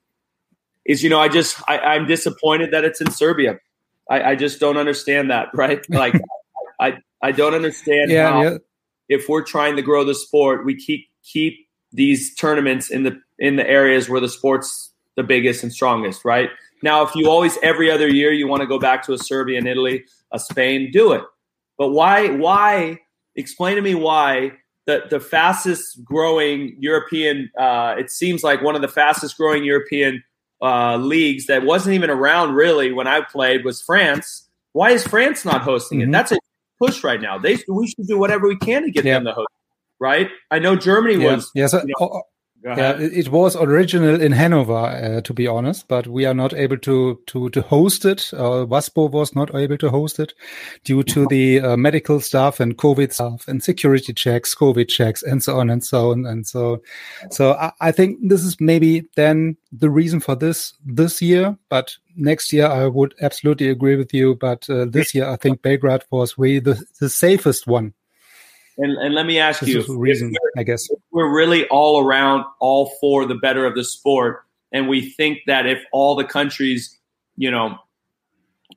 is 0.84 1.02
you 1.02 1.10
know 1.10 1.20
I 1.20 1.28
just 1.28 1.60
I, 1.68 1.78
I'm 1.78 2.06
disappointed 2.06 2.72
that 2.72 2.84
it's 2.84 3.00
in 3.00 3.10
Serbia. 3.10 3.58
I, 4.10 4.30
I 4.30 4.34
just 4.34 4.58
don't 4.58 4.76
understand 4.76 5.30
that, 5.30 5.48
right? 5.54 5.80
Like 5.88 6.20
I 6.80 6.98
I 7.22 7.32
don't 7.32 7.54
understand 7.54 8.10
yeah, 8.10 8.30
how 8.30 8.42
yeah. 8.42 8.58
if 9.08 9.28
we're 9.28 9.44
trying 9.44 9.76
to 9.76 9.82
grow 9.82 10.04
the 10.04 10.14
sport, 10.14 10.64
we 10.64 10.76
keep 10.76 11.06
keep 11.22 11.68
these 11.92 12.34
tournaments 12.34 12.90
in 12.90 13.04
the 13.04 13.20
in 13.38 13.56
the 13.56 13.68
areas 13.68 14.08
where 14.08 14.20
the 14.20 14.28
sport's 14.28 14.92
the 15.16 15.22
biggest 15.22 15.62
and 15.62 15.72
strongest, 15.72 16.24
right? 16.24 16.50
Now, 16.82 17.02
if 17.02 17.14
you 17.14 17.28
always 17.28 17.58
every 17.62 17.90
other 17.90 18.08
year 18.08 18.32
you 18.32 18.48
want 18.48 18.62
to 18.62 18.66
go 18.66 18.78
back 18.78 19.04
to 19.06 19.12
a 19.12 19.18
Serbia 19.18 19.58
and 19.58 19.68
Italy, 19.68 20.04
a 20.32 20.38
Spain, 20.38 20.90
do 20.92 21.12
it. 21.12 21.22
But 21.76 21.90
why? 21.90 22.30
Why? 22.30 23.00
Explain 23.36 23.76
to 23.76 23.82
me 23.82 23.94
why 23.94 24.52
the 24.88 25.02
the 25.10 25.20
fastest 25.20 26.02
growing 26.02 26.74
European. 26.80 27.50
Uh, 27.56 27.94
it 27.98 28.10
seems 28.10 28.42
like 28.42 28.62
one 28.62 28.74
of 28.74 28.80
the 28.80 28.88
fastest 28.88 29.36
growing 29.36 29.62
European 29.62 30.24
uh, 30.62 30.96
leagues 30.96 31.46
that 31.46 31.62
wasn't 31.62 31.94
even 31.94 32.08
around 32.10 32.54
really 32.54 32.90
when 32.90 33.06
I 33.06 33.20
played 33.20 33.64
was 33.64 33.82
France. 33.82 34.48
Why 34.72 34.90
is 34.90 35.06
France 35.06 35.44
not 35.44 35.60
hosting 35.60 36.00
mm-hmm. 36.00 36.08
it? 36.08 36.12
That's 36.12 36.32
a 36.32 36.38
push 36.80 37.04
right 37.04 37.20
now. 37.20 37.38
They 37.38 37.58
we 37.68 37.86
should 37.86 38.08
do 38.08 38.18
whatever 38.18 38.48
we 38.48 38.56
can 38.56 38.82
to 38.84 38.90
get 38.90 39.04
yeah. 39.04 39.14
them 39.14 39.26
to 39.26 39.32
host. 39.32 39.48
Right? 40.00 40.30
I 40.50 40.58
know 40.58 40.74
Germany 40.74 41.22
yeah. 41.22 41.34
was. 41.34 41.50
Yes. 41.54 41.72
Yeah, 41.74 41.80
so, 41.80 41.86
you 41.86 41.94
know, 42.00 42.22
yeah, 42.64 42.98
it 42.98 43.28
was 43.28 43.54
original 43.54 44.20
in 44.20 44.32
Hanover, 44.32 44.74
uh, 44.74 45.20
to 45.20 45.32
be 45.32 45.46
honest, 45.46 45.86
but 45.86 46.08
we 46.08 46.26
are 46.26 46.34
not 46.34 46.52
able 46.52 46.78
to 46.78 47.20
to 47.26 47.48
to 47.50 47.62
host 47.62 48.04
it. 48.04 48.30
Uh, 48.32 48.66
WASPO 48.66 49.10
was 49.10 49.34
not 49.34 49.54
able 49.54 49.78
to 49.78 49.90
host 49.90 50.18
it 50.18 50.34
due 50.82 51.04
to 51.04 51.26
the 51.26 51.60
uh, 51.60 51.76
medical 51.76 52.20
stuff 52.20 52.58
and 52.58 52.76
COVID 52.76 53.12
stuff 53.12 53.46
and 53.46 53.62
security 53.62 54.12
checks, 54.12 54.54
COVID 54.54 54.88
checks, 54.88 55.22
and 55.22 55.42
so 55.42 55.60
on 55.60 55.70
and 55.70 55.84
so 55.84 56.10
on 56.10 56.26
and 56.26 56.46
so. 56.46 56.82
So 57.30 57.52
I, 57.52 57.72
I 57.80 57.92
think 57.92 58.18
this 58.22 58.42
is 58.42 58.56
maybe 58.60 59.08
then 59.14 59.56
the 59.70 59.90
reason 59.90 60.18
for 60.18 60.34
this 60.34 60.74
this 60.84 61.22
year, 61.22 61.56
but 61.68 61.96
next 62.16 62.52
year 62.52 62.66
I 62.66 62.86
would 62.86 63.14
absolutely 63.20 63.68
agree 63.68 63.94
with 63.94 64.12
you. 64.12 64.34
But 64.34 64.68
uh, 64.68 64.86
this 64.86 65.14
year 65.14 65.28
I 65.28 65.36
think 65.36 65.62
Belgrade 65.62 66.04
was 66.10 66.36
really 66.36 66.58
the, 66.60 66.84
the 67.00 67.08
safest 67.08 67.68
one 67.68 67.94
and, 68.78 68.96
and 68.98 69.14
let 69.14 69.26
me 69.26 69.38
ask 69.38 69.60
this 69.60 69.68
you, 69.68 69.98
reason, 69.98 70.34
I 70.56 70.62
guess 70.62 70.88
we're 71.10 71.34
really 71.34 71.66
all 71.68 72.04
around, 72.04 72.44
all 72.60 72.92
for 73.00 73.26
the 73.26 73.34
better 73.34 73.66
of 73.66 73.74
the 73.74 73.84
sport, 73.84 74.44
and 74.72 74.88
we 74.88 75.10
think 75.10 75.40
that 75.46 75.66
if 75.66 75.82
all 75.92 76.14
the 76.14 76.24
countries, 76.24 76.96
you 77.36 77.50
know, 77.50 77.76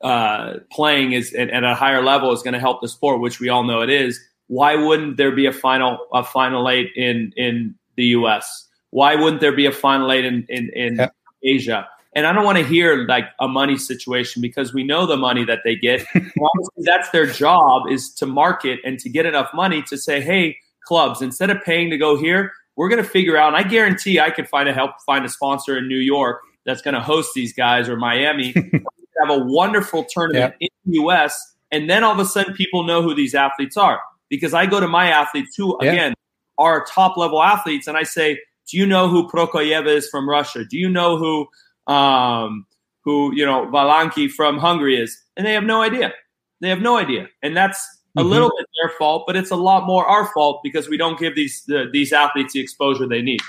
uh, 0.02 0.56
playing 0.72 1.14
is 1.14 1.34
at, 1.34 1.50
at 1.52 1.64
a 1.64 1.76
higher 1.76 2.02
level 2.02 2.32
is 2.32 2.42
going 2.42 2.54
to 2.54 2.60
help 2.60 2.82
the 2.82 2.88
sport, 2.88 3.22
which 3.22 3.40
we 3.40 3.50
all 3.50 3.64
know 3.64 3.82
it 3.82 3.90
is. 3.90 4.20
Why 4.48 4.76
wouldn't 4.76 5.18
there 5.18 5.32
be 5.32 5.46
a 5.46 5.54
final 5.54 6.08
a 6.14 6.24
final 6.24 6.68
eight 6.68 6.92
in 6.96 7.32
in 7.38 7.76
the 7.96 8.06
U.S.? 8.06 8.68
Why 8.90 9.16
wouldn't 9.16 9.40
there 9.40 9.56
be 9.56 9.66
a 9.68 9.72
final 9.72 10.12
eight 10.12 10.26
in 10.26 10.46
in, 10.50 10.70
in 10.74 10.96
yeah. 10.96 11.10
Asia? 11.44 11.88
And 12.14 12.28
I 12.28 12.34
don't 12.34 12.44
want 12.44 12.58
to 12.58 12.66
hear 12.66 13.06
like 13.08 13.26
a 13.40 13.48
money 13.48 13.78
situation 13.78 14.42
because 14.42 14.74
we 14.74 14.84
know 14.84 15.06
the 15.06 15.16
money 15.16 15.46
that 15.46 15.60
they 15.64 15.76
get. 15.76 16.06
that's 16.78 17.10
their 17.12 17.26
job 17.26 17.84
is 17.90 18.14
to 18.16 18.26
market 18.26 18.80
and 18.84 19.00
to 19.00 19.10
get 19.10 19.26
enough 19.26 19.50
money 19.54 19.82
to 19.84 19.98
say, 19.98 20.20
hey, 20.20 20.58
clubs, 20.86 21.22
instead 21.22 21.50
of 21.50 21.64
paying 21.64 21.90
to 21.90 21.98
go 21.98 22.18
here, 22.18 22.52
we're 22.76 22.90
going 22.90 23.02
to 23.02 23.10
figure 23.10 23.38
out. 23.38 23.54
And 23.54 23.58
I 23.58 23.68
guarantee 23.68 24.20
I 24.20 24.30
could 24.30 24.50
find 24.50 24.68
a 24.68 24.74
help 24.74 24.92
find 25.06 25.24
a 25.24 25.30
sponsor 25.30 25.78
in 25.78 25.88
New 25.88 26.00
York 26.00 26.42
that's 26.66 26.82
going 26.82 26.96
to 26.96 27.02
host 27.02 27.32
these 27.34 27.54
guys 27.54 27.88
or 27.88 27.96
Miami. 27.96 28.54
have 29.22 29.30
a 29.30 29.44
wonderful 29.44 30.04
tournament 30.06 30.56
yeah. 30.60 30.68
in 30.86 30.92
the 30.92 31.00
U.S. 31.00 31.56
And 31.72 31.90
then 31.90 32.04
all 32.04 32.14
of 32.14 32.20
a 32.20 32.26
sudden, 32.26 32.54
people 32.54 32.84
know 32.84 33.02
who 33.02 33.14
these 33.14 33.34
athletes 33.36 33.78
are 33.78 34.02
because 34.30 34.54
I 34.54 34.66
go 34.66 34.80
to 34.80 34.88
my 34.88 35.10
athletes 35.10 35.56
who, 35.56 35.78
yeah. 35.82 35.92
again, 35.92 36.14
are 36.58 36.86
top 36.86 37.18
level 37.18 37.42
athletes, 37.42 37.88
and 37.88 37.98
I 37.98 38.04
say, 38.04 38.40
"Do 38.70 38.78
you 38.78 38.86
know 38.86 39.08
who 39.08 39.30
Prokofiev 39.30 39.88
is 39.88 40.10
from 40.10 40.30
Russia? 40.30 40.66
Do 40.66 40.78
you 40.78 40.90
know 40.90 41.18
who 41.18 41.48
um, 41.88 42.66
who 43.04 43.34
you 43.36 43.46
know 43.46 43.66
Valanki 43.68 44.30
from 44.30 44.58
Hungary 44.58 44.98
is, 45.02 45.18
and 45.38 45.46
they 45.46 45.54
have 45.54 45.64
no 45.64 45.82
idea. 45.82 46.14
They 46.60 46.70
have 46.70 46.82
no 46.82 46.98
idea, 46.98 47.28
and 47.42 47.56
that's 47.56 47.80
a 48.18 48.22
mm-hmm. 48.22 48.30
little 48.30 48.52
bit 48.58 48.68
their 48.82 48.92
fault, 48.98 49.24
but 49.26 49.36
it's 49.36 49.52
a 49.52 49.56
lot 49.56 49.86
more 49.86 50.06
our 50.06 50.32
fault 50.34 50.62
because 50.64 50.90
we 50.90 50.98
don't 50.98 51.18
give 51.20 51.36
these 51.36 51.64
the, 51.68 51.90
these 51.92 52.12
athletes 52.14 52.54
the 52.54 52.60
exposure 52.60 53.08
they 53.08 53.22
need. 53.22 53.40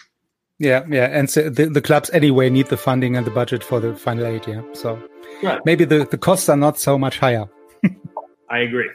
Yeah, 0.58 0.84
yeah, 0.88 1.06
and 1.06 1.28
so 1.28 1.50
the, 1.50 1.66
the 1.66 1.80
clubs 1.80 2.08
anyway 2.10 2.48
need 2.48 2.66
the 2.68 2.76
funding 2.76 3.16
and 3.16 3.26
the 3.26 3.30
budget 3.30 3.64
for 3.64 3.80
the 3.80 3.96
final 3.96 4.26
eight. 4.26 4.46
Yeah, 4.46 4.62
so 4.72 5.02
right. 5.42 5.60
maybe 5.64 5.84
the, 5.84 6.06
the 6.08 6.18
costs 6.18 6.48
are 6.48 6.56
not 6.56 6.78
so 6.78 6.96
much 6.96 7.18
higher. 7.18 7.48
I 8.50 8.58
agree. 8.60 8.88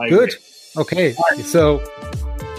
I 0.00 0.08
Good. 0.08 0.30
Agree. 0.30 0.40
Okay, 0.76 1.12
so 1.44 1.78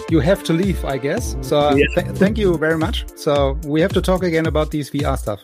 you 0.10 0.20
have 0.20 0.44
to 0.44 0.54
leave, 0.54 0.84
I 0.86 0.98
guess. 0.98 1.36
So 1.42 1.60
uh, 1.60 1.76
yeah. 1.76 2.04
th- 2.04 2.16
thank 2.18 2.38
you 2.38 2.58
very 2.58 2.78
much. 2.78 3.06
So 3.16 3.58
we 3.66 3.82
have 3.82 3.92
to 3.94 4.02
talk 4.02 4.24
again 4.24 4.46
about 4.46 4.72
these 4.72 4.90
VR 4.90 5.18
stuff. 5.18 5.42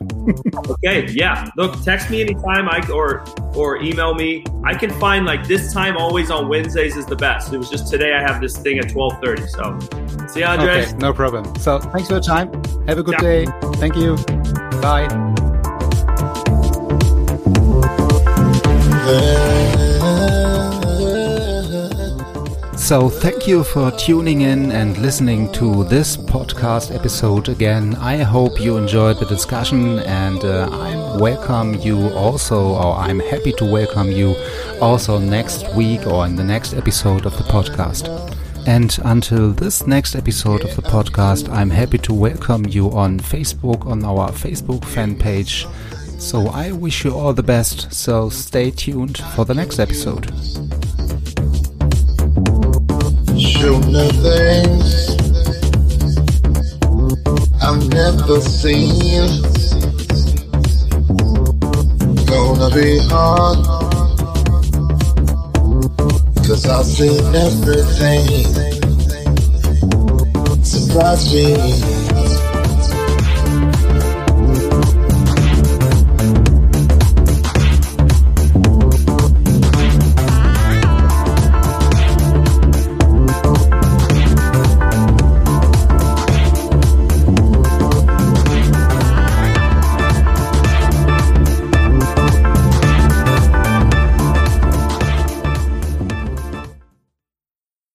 okay, 0.74 1.08
yeah. 1.12 1.50
Look, 1.58 1.82
text 1.84 2.10
me 2.10 2.22
anytime, 2.22 2.70
I 2.70 2.88
or 2.92 3.24
or 3.56 3.78
email 3.82 4.14
me. 4.14 4.46
I 4.64 4.74
can 4.74 4.92
find 5.00 5.26
like 5.26 5.48
this 5.48 5.74
time 5.74 5.98
always 5.98 6.30
on 6.30 6.48
Wednesdays 6.48 6.96
is 6.96 7.06
the 7.06 7.16
best. 7.16 7.54
It 7.54 7.58
was 7.58 7.70
just 7.70 7.90
today 7.90 8.14
I 8.14 8.22
have 8.22 8.42
this 8.42 8.58
thing 8.58 8.80
at 8.80 8.90
twelve 8.90 9.20
thirty. 9.24 9.48
So 9.48 9.80
see 10.28 10.42
you, 10.42 10.46
Andres. 10.46 10.90
Okay, 10.90 10.98
no 10.98 11.14
problem. 11.14 11.56
So 11.60 11.80
thanks 11.80 12.08
for 12.08 12.16
your 12.16 12.24
time. 12.24 12.52
Have 12.88 12.98
a 12.98 13.04
good 13.04 13.16
yeah. 13.22 13.46
day. 13.46 13.46
Thank 13.76 13.96
you. 13.96 14.18
Bye. 14.82 15.08
So, 22.82 23.10
thank 23.10 23.48
you 23.48 23.64
for 23.64 23.92
tuning 23.92 24.42
in 24.42 24.72
and 24.72 24.98
listening 24.98 25.52
to 25.52 25.84
this 25.84 26.18
podcast 26.18 26.94
episode 26.94 27.48
again. 27.48 27.94
I 27.96 28.18
hope 28.18 28.60
you 28.60 28.76
enjoyed 28.76 29.20
the 29.20 29.26
discussion 29.28 30.00
and 30.00 30.44
uh, 30.44 30.68
I 30.72 31.18
welcome 31.18 31.76
you 31.76 32.10
also, 32.10 32.74
or 32.74 32.96
I'm 32.96 33.20
happy 33.20 33.54
to 33.54 33.66
welcome 33.66 34.12
you 34.12 34.36
also 34.82 35.20
next 35.20 35.74
week 35.76 36.08
or 36.08 36.26
in 36.26 36.36
the 36.36 36.44
next 36.44 36.74
episode 36.74 37.28
of 37.28 37.38
the 37.38 37.44
podcast. 37.44 38.10
And 38.66 38.98
until 39.06 39.52
this 39.52 39.86
next 39.86 40.16
episode 40.16 40.64
of 40.64 40.76
the 40.76 40.82
podcast, 40.82 41.50
I'm 41.50 41.70
happy 41.70 42.00
to 42.00 42.14
welcome 42.16 42.66
you 42.66 42.92
on 42.92 43.20
Facebook, 43.20 43.86
on 43.86 44.04
our 44.04 44.32
Facebook 44.32 44.84
fan 44.86 45.16
page. 45.16 45.68
So 46.18 46.48
I 46.48 46.72
wish 46.72 47.06
you 47.06 47.14
all 47.14 47.34
the 47.34 47.44
best. 47.44 47.94
So 47.94 48.30
stay 48.30 48.72
tuned 48.72 49.20
for 49.36 49.46
the 49.46 49.54
next 49.54 49.80
episode 49.80 50.34
shooting 53.62 53.94
things 54.26 55.10
I've 57.62 57.88
never 57.90 58.42
seen. 58.42 59.22
Gonna 62.26 62.70
be 62.74 62.98
hard, 63.12 63.60
cause 66.44 66.66
I've 66.66 66.86
seen 66.86 67.36
everything. 67.36 68.26
Surprise 70.64 71.32
me. 71.32 72.01